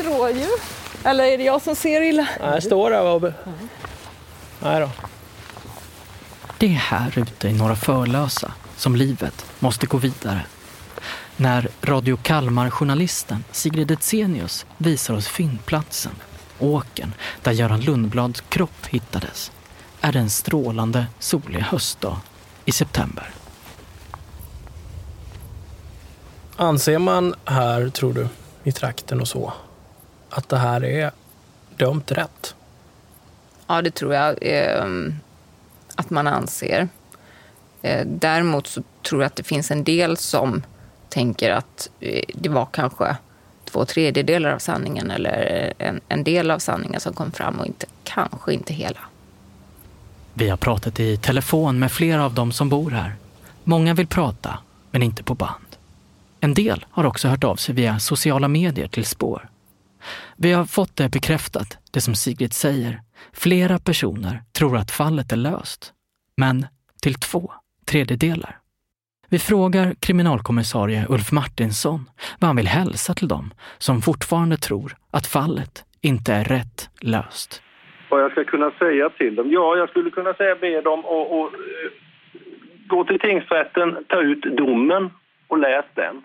[0.00, 0.60] ett rådjur?
[1.04, 2.28] Eller är det jag som ser illa?
[2.40, 3.22] Nej, jag står där och...
[4.60, 4.90] Nej då.
[6.58, 10.46] Det är här ute i Norra Förlösa som livet måste gå vidare.
[11.36, 16.12] När Radio Kalmar-journalisten Sigrid Etzenius visar oss fyndplatsen,
[16.58, 19.52] åken där Göran Lundblads kropp hittades,
[20.00, 22.20] är det en strålande solig höstdag
[22.64, 23.30] i september.
[26.56, 28.28] Anser man här, tror du,
[28.64, 29.52] i trakten och så,
[30.30, 31.10] att det här är
[31.76, 32.54] dömt rätt?
[33.66, 34.84] Ja, det tror jag eh,
[35.94, 36.88] att man anser.
[37.82, 40.62] Eh, däremot så tror jag att det finns en del som
[41.08, 43.16] tänker att eh, det var kanske
[43.64, 47.86] två tredjedelar av sanningen eller en, en del av sanningen som kom fram och inte,
[48.04, 49.00] kanske inte hela.
[50.34, 53.14] Vi har pratat i telefon med flera av dem som bor här.
[53.64, 54.58] Många vill prata,
[54.90, 55.76] men inte på band.
[56.40, 59.48] En del har också hört av sig via sociala medier till spår.
[60.36, 63.00] Vi har fått det bekräftat, det som Sigrid säger.
[63.32, 65.92] Flera personer tror att fallet är löst,
[66.36, 66.66] men
[67.02, 67.52] till två
[67.90, 68.58] tredjedelar.
[69.30, 72.00] Vi frågar kriminalkommissarie Ulf Martinsson
[72.40, 77.62] vad han vill hälsa till dem som fortfarande tror att fallet inte är rätt löst.
[78.10, 79.50] Vad jag ska kunna säga till dem?
[79.50, 81.90] Ja, jag skulle kunna säga be dem att och, eh,
[82.86, 85.10] gå till tingsrätten, ta ut domen
[85.48, 86.22] och läs den.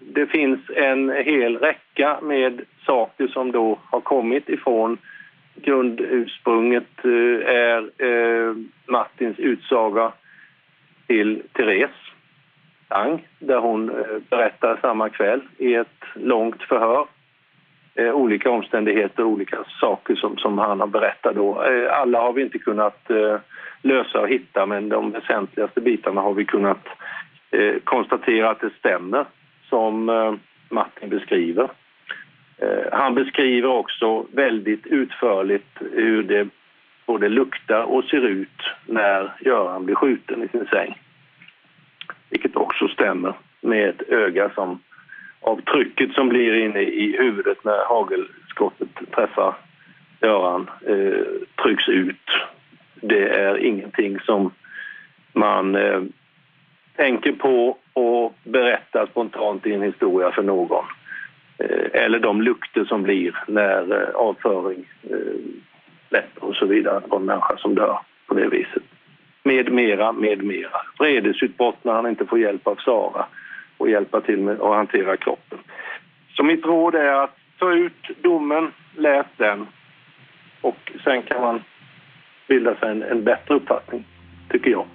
[0.00, 4.98] Det finns en hel räcka med saker som då har kommit ifrån
[5.56, 8.54] grundursprunget eh, är eh,
[8.86, 10.12] Martins utsaga
[11.06, 12.12] till Therese
[12.88, 17.06] Tang där hon eh, berättar samma kväll i ett långt förhör
[18.12, 21.60] olika omständigheter, olika saker som, som han har berättat då.
[21.90, 23.10] Alla har vi inte kunnat
[23.82, 26.86] lösa och hitta men de väsentligaste bitarna har vi kunnat
[27.84, 29.24] konstatera att det stämmer
[29.68, 30.04] som
[30.68, 31.68] Martin beskriver.
[32.58, 36.48] Eh, han beskriver också väldigt utförligt hur det
[37.06, 40.96] både luktar och ser ut när Göran blir skjuten i sin säng
[42.30, 44.80] vilket också stämmer med ett öga som
[45.40, 49.54] av trycket som blir inne i huvudet när hagelskottet träffar
[50.20, 51.24] Göran eh,
[51.62, 52.30] trycks ut.
[52.94, 54.50] Det är ingenting som
[55.32, 56.02] man eh,
[56.96, 60.84] tänker på och berättar spontant i en historia för någon.
[61.58, 65.16] Eh, eller de lukter som blir när eh, avföring eh,
[66.10, 68.82] läpper och så vidare på en människa som dör på det viset
[69.46, 70.80] med mera, med mera.
[70.98, 73.26] Vredesutbrott när han inte får hjälp av Sara
[73.76, 75.58] och hjälpa till med att hantera kroppen.
[76.36, 79.66] Så mitt råd är att ta ut domen, läs den
[80.60, 81.62] och sen kan man
[82.48, 84.04] bilda sig en, en bättre uppfattning,
[84.50, 84.86] tycker jag.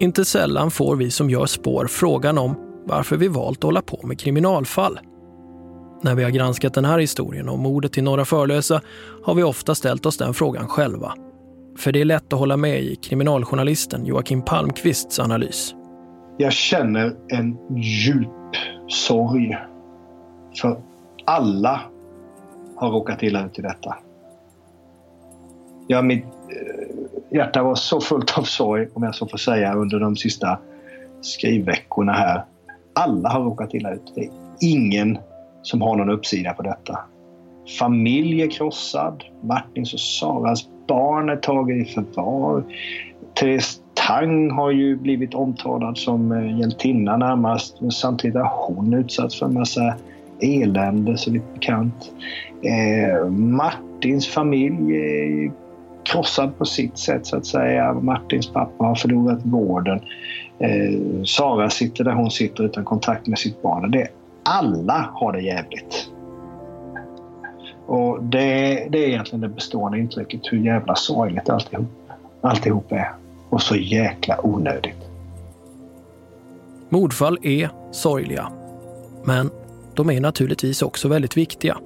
[0.00, 4.06] Inte sällan får vi som gör spår frågan om varför vi valt att hålla på
[4.06, 4.98] med kriminalfall.
[6.02, 8.80] När vi har granskat den här historien om mordet i Norra Förlösa
[9.24, 11.14] har vi ofta ställt oss den frågan själva.
[11.78, 15.74] För det är lätt att hålla med i kriminaljournalisten Joakim Palmqvists analys.
[16.38, 18.28] Jag känner en djup
[18.88, 19.56] sorg.
[20.60, 20.80] För
[21.24, 21.80] alla
[22.76, 23.96] har råkat illa ut i detta.
[25.86, 30.00] Ja, mitt eh, hjärta var så fullt av sorg, om jag så får säga, under
[30.00, 30.58] de sista
[31.20, 32.44] skrivveckorna här.
[32.94, 34.12] Alla har råkat illa ut.
[34.14, 35.18] Det är ingen
[35.62, 36.98] som har någon uppsida på detta.
[37.78, 39.24] Familj är krossad.
[39.42, 42.64] Martins och Saras barn är taget i förvar.
[43.34, 47.80] Therese Tang har ju blivit omtalad som eh, hjältinna närmast.
[47.80, 49.94] Men samtidigt har hon utsatts för en massa
[50.40, 52.12] elände så vitt bekant.
[52.62, 55.52] Eh, Martins familj är
[56.04, 57.92] krossad på sitt sätt så att säga.
[57.92, 60.00] Martins pappa har förlorat vården.
[60.62, 63.90] Eh, Sara sitter där hon sitter utan kontakt med sitt barn.
[63.90, 64.08] Det
[64.42, 66.08] alla har det jävligt.
[67.86, 71.86] Och det, det är egentligen det bestående intrycket hur jävla sorgligt alltihop,
[72.40, 73.12] alltihop är.
[73.48, 74.96] Och så jäkla onödigt.
[76.88, 78.48] Mordfall är sorgliga.
[79.24, 79.50] Men
[79.94, 81.76] de är naturligtvis också väldigt viktiga.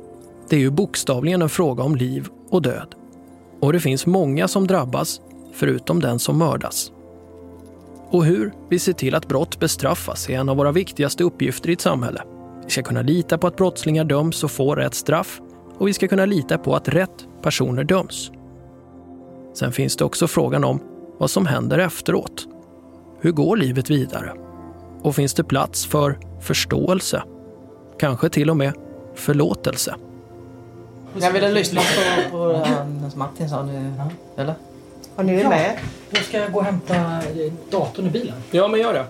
[0.49, 2.95] Det är ju bokstavligen en fråga om liv och död.
[3.61, 5.21] Och det finns många som drabbas,
[5.53, 6.93] förutom den som mördas.
[8.11, 11.73] Och hur vi ser till att brott bestraffas är en av våra viktigaste uppgifter i
[11.73, 12.23] ett samhälle.
[12.65, 15.41] Vi ska kunna lita på att brottslingar döms och får rätt straff
[15.79, 18.31] och vi ska kunna lita på att rätt personer döms.
[19.55, 20.81] Sen finns det också frågan om
[21.19, 22.47] vad som händer efteråt.
[23.21, 24.33] Hur går livet vidare?
[25.03, 27.23] Och finns det plats för förståelse?
[27.99, 28.73] Kanske till och med
[29.15, 29.95] förlåtelse.
[31.19, 31.81] Jag ville lyssna
[32.31, 32.65] på, på
[33.11, 33.93] som Martin sa nu.
[34.37, 34.55] Eller?
[35.17, 35.79] Har ni är med?
[36.11, 36.95] Då ska jag gå och hämta
[37.71, 38.35] datorn i bilen.
[38.51, 39.07] Ja, men gör det.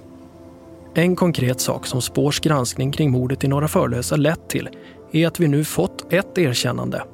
[1.01, 4.69] En konkret sak som Spårs granskning kring mordet i Norra Förlösa lett till
[5.13, 7.05] är att vi nu fått ett erkännande,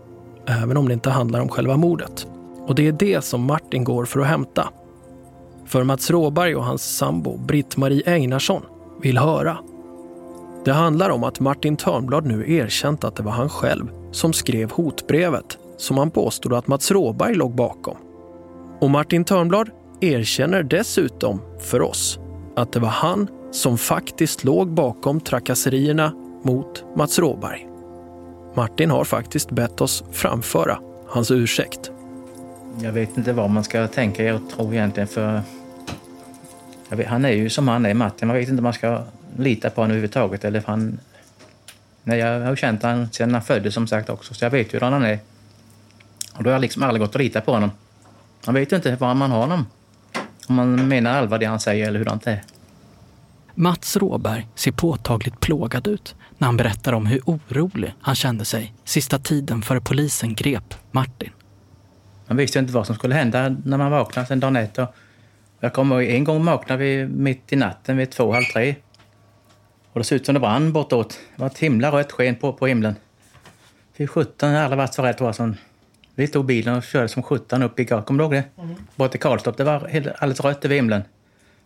[0.46, 2.26] även om det inte handlar om själva mordet.
[2.66, 4.68] Och det är det som Martin går för att hämta.
[5.66, 8.62] För Mats Råberg och hans sambo Britt-Marie Einarsson
[9.02, 9.58] vill höra.
[10.64, 14.70] Det handlar om att Martin Törnblad nu erkänt att det var han själv som skrev
[14.70, 17.96] hotbrevet som han påstod att Mats Råberg låg bakom.
[18.82, 22.18] Och Martin Törnblad erkänner dessutom för oss
[22.56, 26.12] att det var han som faktiskt låg bakom trakasserierna
[26.44, 27.66] mot Mats Råberg.
[28.54, 30.78] Martin har faktiskt bett oss framföra
[31.08, 31.90] hans ursäkt.
[32.80, 34.24] Jag vet inte vad man ska tänka.
[34.24, 35.42] Jag tror egentligen för...
[36.88, 38.28] Vet, han är ju som han är, Martin.
[38.28, 39.02] Man vet inte om man ska
[39.36, 40.44] lita på honom överhuvudtaget.
[40.44, 40.98] Eller han...
[42.04, 44.78] Nej, jag har känt honom sedan han föddes som sagt också, så jag vet ju
[44.78, 45.18] hur han är.
[46.34, 47.70] Och då har jag liksom aldrig gått att lita på honom.
[48.46, 49.66] Man vet ju inte var man har honom.
[50.48, 52.42] Om man menar allvar det han säger eller hur det är.
[53.54, 58.74] Mats Råberg ser påtagligt plågad ut när han berättar om hur orolig han kände sig
[58.84, 61.30] sista tiden före polisen grep Martin.
[62.26, 64.86] Man visste inte vad som skulle hända när man vaknade sen dagen efter.
[65.60, 68.74] Jag kommer ihåg en gång vaknade vi mitt i natten vid två, halv tre.
[69.92, 71.18] Och det såg ut som det brann bortåt.
[71.36, 72.96] Det var ett himla rött sken på, på himlen.
[73.98, 75.32] Fy sjutton, alla vart så rädda var
[76.14, 78.44] Vi tog bilen och körde som sjutton upp i Kommer du ihåg det?
[78.62, 78.74] Mm.
[78.96, 79.56] Bort till Karlstorp.
[79.56, 79.74] Det var
[80.18, 81.02] alldeles rött över himlen.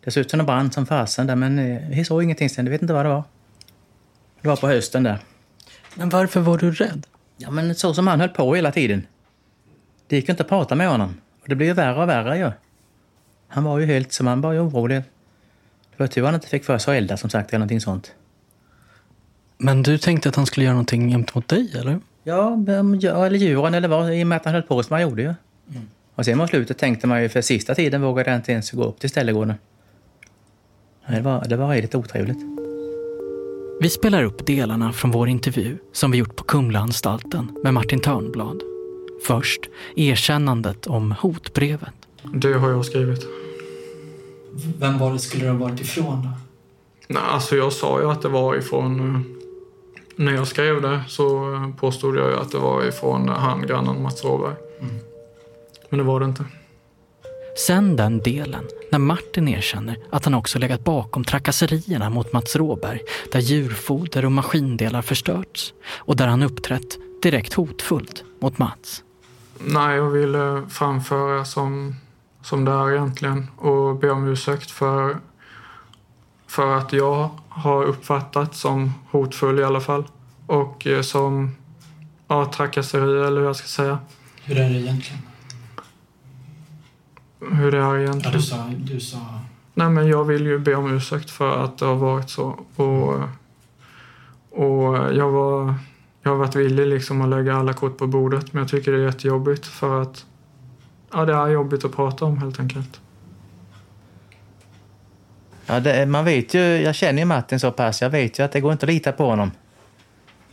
[0.04, 2.66] Det såg ut som det brann som fasen där, men eh, vi såg ingenting sen.
[2.66, 3.24] Jag vet inte vad det var.
[4.40, 5.18] Det var på hösten där.
[5.94, 7.06] Men varför var du rädd?
[7.36, 9.06] Ja, men så som han höll på hela tiden.
[10.06, 11.20] Det gick inte att prata med honom.
[11.42, 12.50] Och det blev ju värre och värre ju.
[13.48, 15.02] Han var ju helt som han var ju orolig.
[15.96, 18.12] Det var tur han inte fick för sig att elda som sagt eller någonting sånt.
[19.58, 22.00] Men du tänkte att han skulle göra någonting gentemot dig, eller?
[22.28, 22.52] Ja,
[23.26, 25.28] eller djuren eller vad, i och med att han höll på som han gjorde ju.
[25.28, 25.82] Mm.
[26.14, 28.84] Och sen mot slutet tänkte man ju för sista tiden vågade jag inte ens gå
[28.84, 29.54] upp till ställegården.
[31.08, 32.38] Det var, det var riktigt otrevligt.
[33.80, 38.62] Vi spelar upp delarna från vår intervju som vi gjort på Kumlaanstalten med Martin Törnblad.
[39.26, 39.60] Först
[39.96, 41.94] erkännandet om hotbrevet.
[42.34, 43.26] Det har jag skrivit.
[44.78, 46.28] Vem var det skulle det ha varit ifrån då?
[47.08, 49.24] Nej, alltså jag sa ju att det var ifrån...
[50.16, 54.24] När jag skrev det så påstod jag ju att det var ifrån han, grannen Mats
[54.24, 54.54] Råberg.
[54.80, 54.94] Mm.
[55.88, 56.44] Men det var det inte.
[57.66, 63.00] Sen den delen när Martin erkänner att han också legat bakom trakasserierna mot Mats Råberg
[63.32, 69.02] där djurfoder och maskindelar förstörts och där han uppträtt direkt hotfullt mot Mats.
[69.58, 71.94] Nej, jag ville framföra som,
[72.42, 75.16] som det är egentligen och be om ursäkt för,
[76.46, 80.04] för att jag har uppfattat som hotfull i alla fall
[80.46, 81.56] och eh, som
[82.28, 83.98] ja, trakasserier eller hur jag ska säga.
[84.44, 85.22] Hur är det egentligen?
[87.40, 88.32] hur det är egentligen.
[88.32, 89.18] Ja, du sa, du sa...
[89.74, 92.58] Nej, men jag vill ju be om ursäkt för att det har varit så.
[92.76, 93.14] Och,
[94.50, 95.74] och jag, var,
[96.22, 98.98] jag har varit villig liksom att lägga alla kort på bordet men jag tycker det
[98.98, 100.26] är jättejobbigt för att
[101.12, 103.00] ja, det är jobbigt att prata om helt enkelt.
[105.66, 108.52] Ja, det, man vet ju, jag känner ju Martin så pass, jag vet ju att
[108.52, 109.50] det går inte att lita på honom.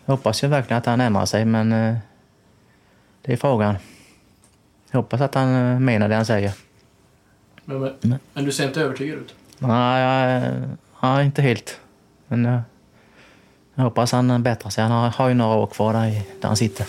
[0.05, 1.95] Jag hoppas ju verkligen att han ändrar sig, men eh,
[3.21, 3.75] det är frågan.
[4.91, 6.51] Jag hoppas att han eh, menar det han säger.
[7.65, 9.35] Men, men, men du ser inte övertygad ut?
[9.59, 10.51] Nej,
[11.01, 11.79] ja, inte helt.
[12.27, 12.61] Men jag,
[13.75, 14.83] jag hoppas han bättrar sig.
[14.83, 16.11] Han har, har ju några år kvar där,
[16.41, 16.87] där han sitter.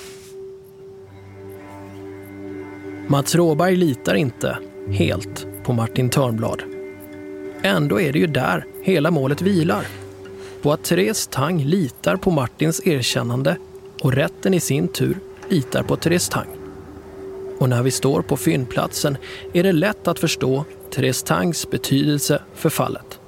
[3.09, 4.59] Mats Råberg litar inte
[4.91, 6.74] helt på Martin Törnblad.
[7.67, 9.87] Ändå är det ju där hela målet vilar.
[10.63, 13.57] På att Therese Tang litar på Martins erkännande
[14.03, 15.19] och rätten i sin tur
[15.49, 16.49] litar på Therese Tang.
[17.59, 19.17] Och när vi står på fyndplatsen
[19.53, 23.19] är det lätt att förstå Therese Tangs betydelse för fallet.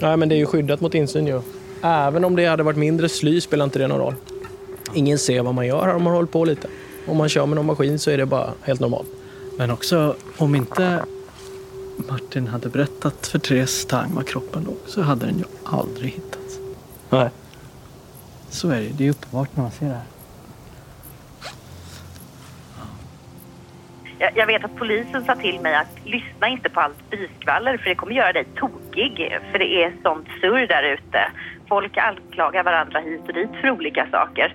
[0.00, 1.40] Nej, men det är ju skyddat mot insyn ju.
[1.82, 4.14] Även om det hade varit mindre sly spelar inte det någon roll.
[4.94, 6.68] Ingen ser vad man gör här om man håller på lite.
[7.06, 9.08] Om man kör med någon maskin så är det bara helt normalt.
[9.56, 11.04] Men också, om inte
[12.08, 16.58] Martin hade berättat för Therese Tang var kroppen låg så hade den ju aldrig hittats.
[17.10, 17.30] Nej.
[18.48, 18.88] Så är det.
[18.98, 20.04] Det är uppenbart när man ser det här.
[24.18, 27.88] Jag, jag vet att polisen sa till mig att lyssna inte på allt byskvaller för
[27.88, 29.38] det kommer göra dig tokig.
[29.50, 31.30] För det är sånt surr där ute.
[31.68, 34.54] Folk anklagar varandra hit och dit för olika saker.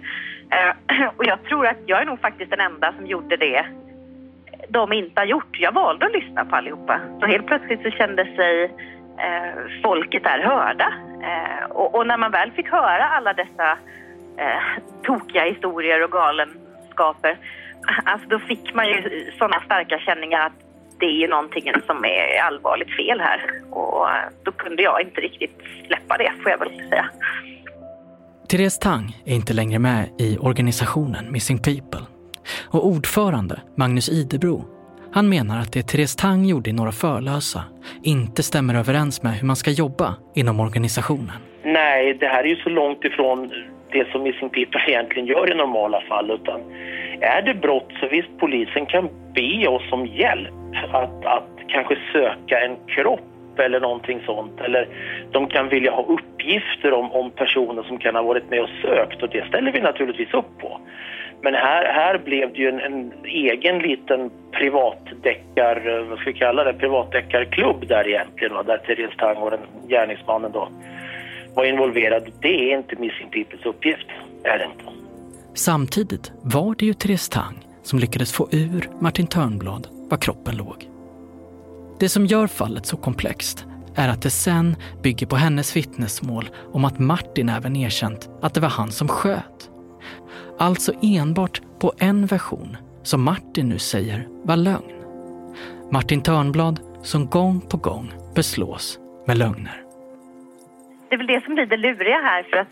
[0.49, 3.65] Eh, och jag tror att jag är nog faktiskt den enda som gjorde det
[4.70, 5.60] de inte har gjort.
[5.60, 7.00] Jag valde att lyssna på allihopa.
[7.20, 8.64] Så helt plötsligt så kände sig
[9.18, 10.94] eh, folket där hörda.
[11.24, 13.72] Eh, och, och, när man väl fick höra alla dessa
[14.38, 17.38] eh, tokiga historier och galenskaper,
[18.06, 20.54] alltså då fick man ju sådana starka känningar att
[21.00, 23.42] det är ju någonting som är allvarligt fel här.
[23.72, 27.10] Och eh, då kunde jag inte riktigt släppa det, får jag väl säga.
[28.48, 32.15] Therese Tang är inte längre med i organisationen Missing People.
[32.72, 34.65] Och ordförande, Magnus Idebro,
[35.11, 37.63] han menar att det Therese Tang gjorde i Några Förlösa
[38.03, 41.38] inte stämmer överens med hur man ska jobba inom organisationen.
[41.63, 43.51] Nej, det här är ju så långt ifrån
[43.91, 46.31] det som Missing People egentligen gör i normala fall.
[46.31, 46.61] Utan
[47.22, 50.53] är det brott så visst, polisen kan be oss om hjälp
[50.93, 54.61] att, att kanske söka en kropp eller någonting sånt.
[54.61, 54.88] Eller
[55.31, 59.23] de kan vilja ha uppgifter om, om personer som kan ha varit med och sökt
[59.23, 60.80] och det ställer vi naturligtvis upp på.
[61.45, 66.39] Men här, här blev det ju en, en egen liten privatdeckar, eh, vad ska vi
[66.39, 68.53] kalla det, privatdeckarklubb där egentligen.
[68.53, 68.63] Va?
[68.63, 70.69] Där Therese Tang och den gärningsmannen då
[71.55, 72.23] var involverad.
[72.41, 74.07] Det är inte Missing Peoples uppgift,
[74.43, 74.91] är det inte.
[75.53, 80.89] Samtidigt var det ju Therese Tang som lyckades få ur Martin Törnblad var kroppen låg.
[81.99, 83.65] Det som gör fallet så komplext
[83.95, 88.59] är att det sen bygger på hennes vittnesmål om att Martin även erkänt att det
[88.59, 89.74] var han som sköt.
[90.60, 94.91] Alltså enbart på en version som Martin nu säger var lögn.
[95.91, 99.82] Martin Törnblad som gång på gång beslås med lögner.
[101.10, 102.68] Det är väl det som blir det luriga här för att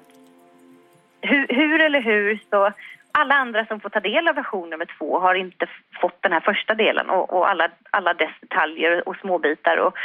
[1.21, 2.71] hur, hur eller hur så
[3.11, 5.67] alla andra som får ta del av version nummer två har inte
[6.01, 9.77] fått den här första delen och, och alla, alla dess detaljer och småbitar.
[9.77, 9.97] Och,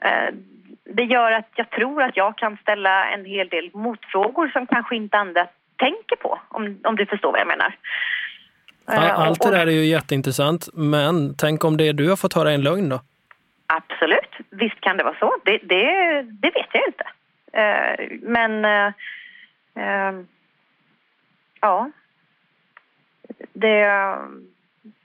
[0.00, 0.34] eh,
[0.84, 4.96] det gör att jag tror att jag kan ställa en hel del motfrågor som kanske
[4.96, 5.46] inte andra
[5.76, 7.76] tänker på, om, om du förstår vad jag menar.
[8.86, 12.54] Allt det där är ju jätteintressant, men tänk om det du har fått höra är
[12.54, 13.00] en lögn då?
[13.66, 15.34] Absolut, visst kan det vara så.
[15.44, 17.04] Det, det, det vet jag inte.
[17.58, 20.24] Uh, men uh,
[21.60, 21.90] ja,
[23.52, 23.86] det,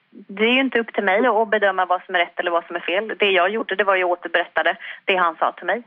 [0.09, 2.65] det är ju inte upp till mig att bedöma vad som är rätt eller vad
[2.65, 3.13] som är fel.
[3.19, 5.83] Det jag gjorde det var ju återberättade det han sa till mig.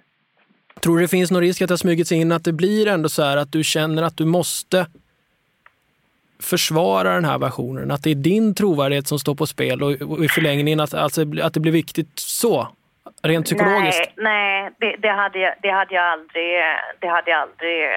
[0.81, 2.87] Tror du det finns någon risk att det har smugit sig in att det blir
[2.87, 4.87] ändå så här att du känner att du måste
[6.41, 7.91] försvara den här versionen?
[7.91, 11.55] Att det är din trovärdighet som står på spel och, i förlängningen att, alltså, att
[11.55, 12.69] det blir viktigt så?
[13.23, 14.13] Rent psykologiskt?
[14.17, 16.59] Nej, nej det, det, hade jag, det, hade jag aldrig,
[17.01, 17.89] det hade jag aldrig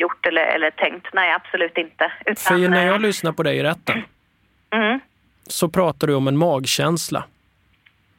[0.00, 1.06] gjort eller, eller tänkt.
[1.12, 2.12] Nej, absolut inte.
[2.20, 4.02] Utan, För när jag lyssnar på dig i rätten
[4.70, 5.00] mm.
[5.46, 7.24] så pratar du om en magkänsla.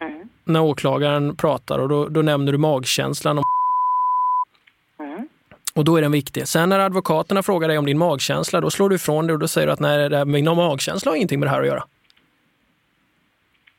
[0.01, 0.29] Mm.
[0.43, 3.43] När åklagaren pratar och då, då nämner du magkänslan om
[5.73, 6.47] och då är den viktig.
[6.47, 9.47] Sen när advokaterna frågar dig om din magkänsla, då slår du ifrån det och då
[9.47, 11.83] säger du att nej, det min magkänsla har ingenting med det här att göra.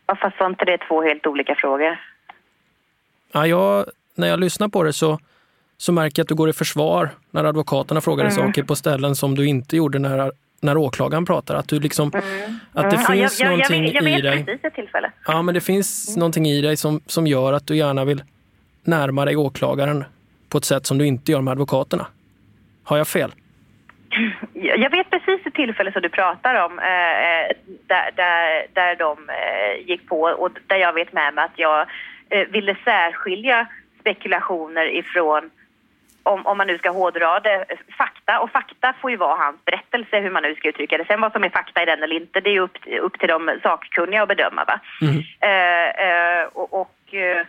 [0.07, 2.01] Ja, fast var inte det två helt olika frågor?
[3.33, 5.19] Ja, jag, när jag lyssnar på det så,
[5.77, 8.47] så märker jag att du går i försvar när advokaterna frågar dig mm.
[8.47, 11.55] saker på ställen som du inte gjorde när, när åklagaren pratar.
[11.55, 12.59] Att, du liksom, mm.
[12.73, 13.07] att det mm.
[13.07, 14.45] finns ja, jag, någonting jag, jag, jag i dig.
[14.45, 15.13] precis ett tillfälle.
[15.27, 16.19] Ja, men det finns mm.
[16.19, 18.23] någonting i dig som, som gör att du gärna vill
[18.85, 20.05] närma dig åklagaren
[20.53, 22.07] på ett sätt som du inte gör med advokaterna.
[22.85, 23.33] Har jag fel?
[24.53, 27.47] Jag vet precis ett tillfälle som du pratar om eh,
[27.87, 31.87] där, där, där de eh, gick på och där jag vet med mig att jag
[32.31, 33.67] eh, ville särskilja
[34.01, 35.51] spekulationer ifrån
[36.23, 37.65] om, om man nu ska hårdra det,
[37.99, 38.41] fakta.
[38.41, 41.05] Och fakta får ju vara hans berättelse, hur man nu ska uttrycka det.
[41.05, 43.59] Sen vad som är fakta i den eller inte, det är upp, upp till de
[43.63, 44.65] sakkunniga att bedöma.
[44.65, 44.81] Va?
[45.01, 45.23] Mm.
[45.41, 47.47] Eh, eh, och, och eh,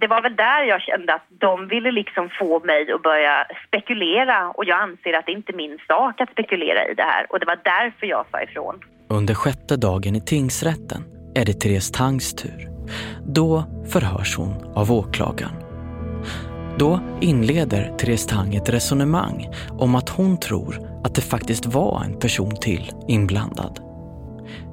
[0.00, 4.50] det var väl där jag kände att de ville liksom få mig att börja spekulera
[4.50, 7.40] och jag anser att det inte är min sak att spekulera i det här och
[7.40, 8.80] det var därför jag sa ifrån.
[9.08, 11.02] Under sjätte dagen i tingsrätten
[11.34, 12.68] är det Therese Tangs tur.
[13.26, 15.56] Då förhörs hon av åklagaren.
[16.78, 20.74] Då inleder Therese Tang ett resonemang om att hon tror
[21.04, 23.80] att det faktiskt var en person till inblandad.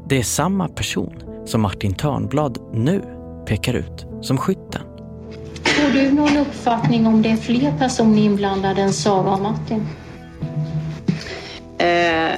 [0.10, 1.14] Det är samma person
[1.46, 3.02] som Martin Törnblad nu
[3.48, 4.87] pekar ut som skytten.
[5.78, 9.88] Får du någon uppfattning om det är fler personer inblandade än Sara och Martin?
[11.82, 12.36] Uh,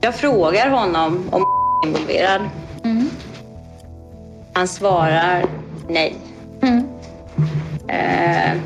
[0.00, 2.42] jag frågar honom om är involverad.
[2.84, 3.10] Mm.
[4.52, 5.44] Han svarar
[5.88, 6.16] nej.
[6.62, 6.84] Mm.
[7.88, 8.60] Uh,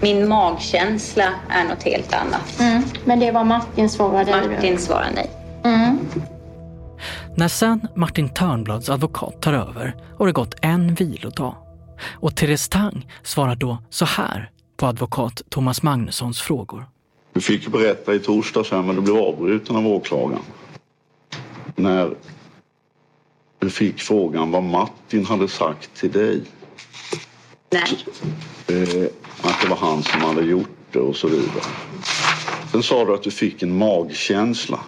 [0.00, 2.60] min magkänsla är något helt annat.
[2.60, 2.82] Mm.
[3.04, 4.30] Men det var Martin svarade?
[4.30, 5.30] Martin svarar nej.
[7.38, 11.56] När sen Martin Törnblads advokat tar över har det gått en vilodag.
[12.12, 16.86] Och Therese Tang svarar då så här på advokat Thomas Magnussons frågor.
[17.32, 20.42] Du fick berätta i torsdags här men du blev avbruten av åklagaren.
[21.76, 22.14] När
[23.58, 26.42] du fick frågan vad Martin hade sagt till dig.
[27.70, 27.82] Nej.
[28.66, 29.04] Eh,
[29.42, 31.64] att det var han som hade gjort det och så vidare.
[32.72, 34.80] Sen sa du att du fick en magkänsla.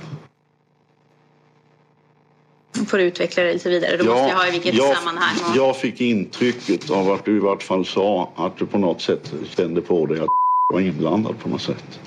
[2.87, 3.97] Får utveckla det lite vidare?
[3.97, 5.37] Då måste jag ha i vilket jag, sammanhang.
[5.51, 5.57] Och...
[5.57, 9.33] Jag fick intrycket av att du i vart fall sa att du på något sätt
[9.57, 10.29] kände på dig att
[10.73, 12.01] var inblandad på något sätt.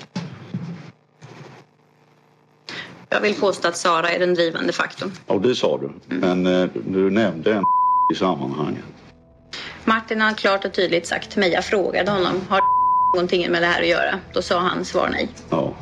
[3.08, 5.12] Jag vill påstå att Sara är den drivande faktorn.
[5.26, 6.16] Ja, det sa du.
[6.16, 7.64] Men eh, du nämnde en
[8.12, 8.84] i sammanhanget.
[9.84, 12.60] Martin har klart och tydligt sagt till mig, jag frågade honom, har
[13.14, 14.18] någonting med det här att göra?
[14.32, 15.28] Då sa han svar nej.
[15.50, 15.74] Ja.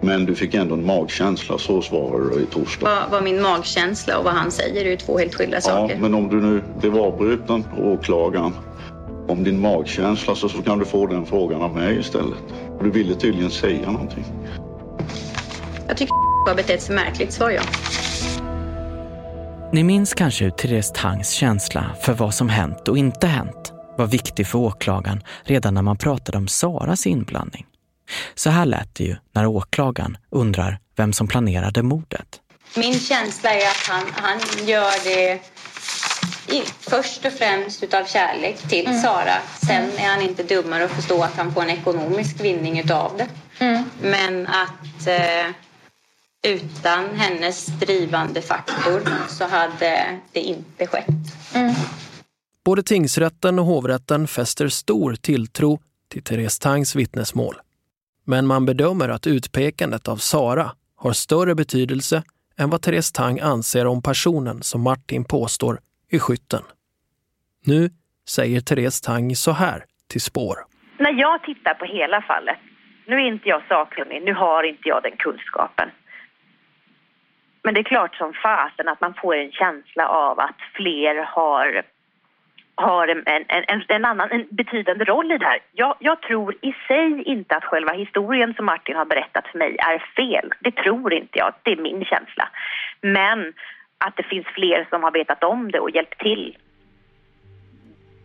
[0.00, 2.86] Men du fick ändå en magkänsla, så svarade du i torsdag.
[2.86, 5.98] Vad, vad min magkänsla och vad han säger är ju två helt skilda Ja, saker.
[6.00, 8.52] men om du nu blev avbruten på åklagaren
[9.28, 12.38] om din magkänsla så, så kan du få den frågan av mig istället.
[12.80, 14.24] Du ville tydligen säga någonting.
[15.88, 16.12] Jag tycker
[16.48, 17.62] har betett sig märkligt, svar ja.
[19.72, 24.06] Ni minns kanske hur Therese Tangs känsla för vad som hänt och inte hänt var
[24.06, 27.66] viktig för åklagaren redan när man pratade om Saras inblandning.
[28.34, 32.40] Så här lät det ju när åklagaren undrar vem som planerade mordet.
[32.76, 35.40] Min känsla är att han, han gör det
[36.54, 39.02] i, först och främst utav kärlek till Mm.
[39.02, 39.34] Sara.
[39.66, 43.28] Sen är han inte dummare att förstå att han får en ekonomisk vinning utav det.
[43.64, 43.84] Mm.
[44.02, 45.46] Men att eh,
[46.42, 51.06] utan hennes drivande faktor så hade det inte skett.
[52.64, 57.56] Både tingsrätten och hovrätten fäster stor tilltro till Therese Tangs vittnesmål.
[58.26, 62.22] Men man bedömer att utpekandet av Sara har större betydelse
[62.58, 65.80] än vad Therese Tang anser om personen som Martin påstår
[66.10, 66.62] är skytten.
[67.66, 67.90] Nu
[68.28, 70.56] säger Therese Tang så här till Spår.
[70.98, 72.58] När jag tittar på hela fallet,
[73.06, 75.90] nu är inte jag sakkunnig, nu har inte jag den kunskapen.
[77.62, 81.82] Men det är klart som fasen att man får en känsla av att fler har,
[82.74, 85.58] har en, en, en, en, annan, en betydande roll i det här.
[85.72, 89.76] Jag, jag tror i sig inte att själva historien som Martin har berättat för mig
[89.78, 90.52] är fel.
[90.60, 92.48] Det tror inte jag, det är min känsla.
[93.00, 93.52] Men
[94.06, 96.56] att det finns fler som har vetat om det och hjälpt till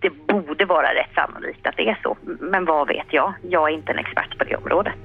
[0.02, 2.18] det borde vara rätt sannolikt att det är så.
[2.40, 3.34] Men vad vet jag?
[3.50, 5.00] Jag är inte en expert på det området.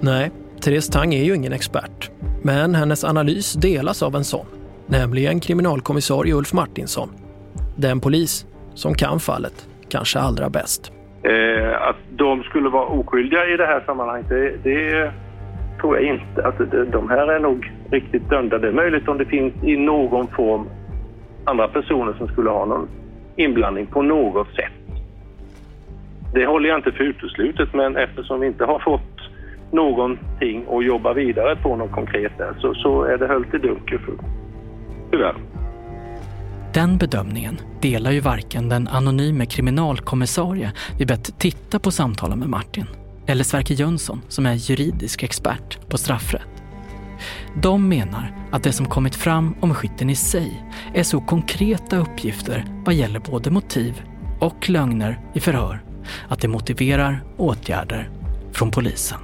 [0.00, 0.30] Nej,
[0.60, 2.10] Therese Tang är ju ingen expert.
[2.42, 4.46] Men hennes analys delas av en sån,
[4.86, 7.08] nämligen kriminalkommissarie Ulf Martinsson.
[7.76, 10.92] Den polis som kan fallet kanske allra bäst.
[11.22, 15.12] Eh, att de skulle vara oskyldiga i det här sammanhanget, det, det
[15.80, 16.46] tror jag inte.
[16.46, 18.58] Att de, de här är nog riktigt dömda.
[18.58, 20.68] Det är möjligt om det finns i någon form
[21.44, 22.88] andra personer som skulle ha någon
[23.36, 24.72] inblandning på något sätt.
[26.34, 29.00] Det håller jag inte för uteslutet, men eftersom vi inte har fått
[29.70, 33.98] någonting att jobba vidare på något konkret där, så, så är det höljt i dunkel
[35.10, 35.36] tyvärr.
[36.74, 42.86] Den bedömningen delar ju varken den anonyme kriminalkommissarie vi bett titta på samtalen med Martin
[43.26, 46.48] eller Sverker Jönsson som är juridisk expert på straffrätt.
[47.62, 50.64] De menar att det som kommit fram om skytten i sig
[50.94, 54.02] är så konkreta uppgifter vad gäller både motiv
[54.40, 55.82] och lögner i förhör
[56.28, 58.10] att det motiverar åtgärder
[58.52, 59.18] från polisen.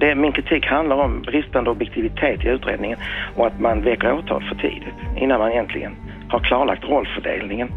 [0.00, 2.98] Det, min kritik handlar om bristande objektivitet i utredningen
[3.36, 5.96] och att man väcker åtal för tidigt innan man egentligen
[6.28, 7.68] har klarlagt rollfördelningen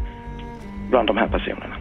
[0.90, 1.76] bland de här personerna.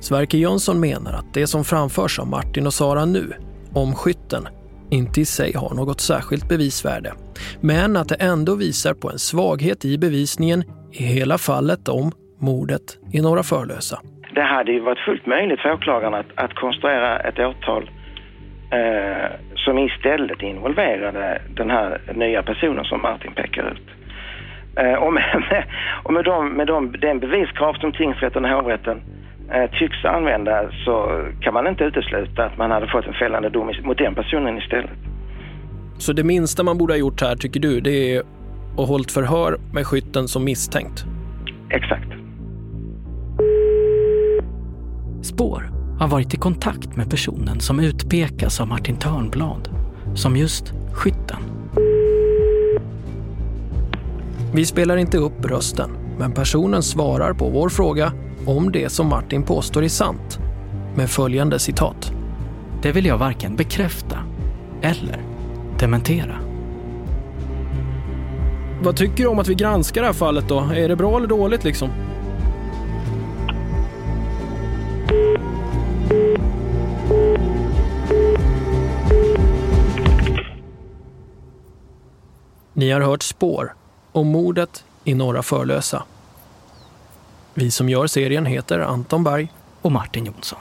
[0.00, 3.32] Sverker Jönsson menar att det som framförs av Martin och Sara nu,
[3.74, 4.48] om skytten,
[4.90, 7.12] inte i sig har något särskilt bevisvärde.
[7.60, 12.98] Men att det ändå visar på en svaghet i bevisningen i hela fallet om mordet
[13.12, 14.00] i Norra Förlösa.
[14.34, 17.90] Det hade ju varit fullt möjligt för åklagaren att, att konstruera ett åtal
[18.74, 23.88] eh, som istället involverade den här nya personen som Martin pekar ut.
[24.76, 25.64] Eh, och med,
[26.02, 29.00] och med, de, med de, den beviskrav som tingsrätten och hovrätten
[29.52, 33.72] eh, tycks använda så kan man inte utesluta att man hade fått en fällande dom
[33.82, 34.98] mot den personen istället.
[35.98, 38.22] Så det minsta man borde ha gjort här, tycker du, det är
[38.78, 41.04] att hållit förhör med skytten som misstänkt?
[41.70, 42.08] Exakt.
[45.22, 49.68] Spår har varit i kontakt med personen som utpekas av Martin Törnblad
[50.14, 51.38] som just skytten.
[54.54, 58.12] Vi spelar inte upp rösten, men personen svarar på vår fråga
[58.46, 60.38] om det som Martin påstår är sant
[60.96, 62.12] med följande citat.
[62.82, 64.18] Det vill jag varken bekräfta
[64.82, 65.22] eller
[65.78, 66.38] dementera.
[68.84, 70.60] vad tycker du om att vi granskar det här fallet då?
[70.74, 71.90] Är det bra eller dåligt liksom?
[82.76, 83.74] Ni har hört Spår
[84.12, 86.04] om mordet i Norra Förlösa.
[87.54, 89.52] Vi som gör serien heter Anton Berg
[89.82, 90.58] och Martin Jonsson.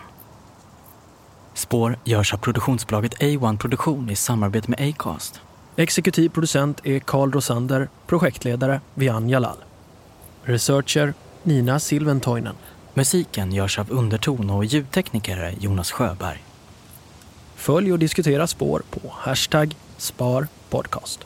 [1.53, 5.41] Spår görs av produktionsbolaget A1 Produktion i samarbete med Acast.
[5.75, 9.57] Exekutiv producent är Carl Rosander, projektledare Vian Jalal.
[10.43, 11.13] Researcher
[11.43, 12.55] Nina Silventoinen.
[12.93, 16.43] Musiken görs av Underton och ljudtekniker Jonas Sjöberg.
[17.55, 21.25] Följ och diskutera spår på hashtag sparpodcast.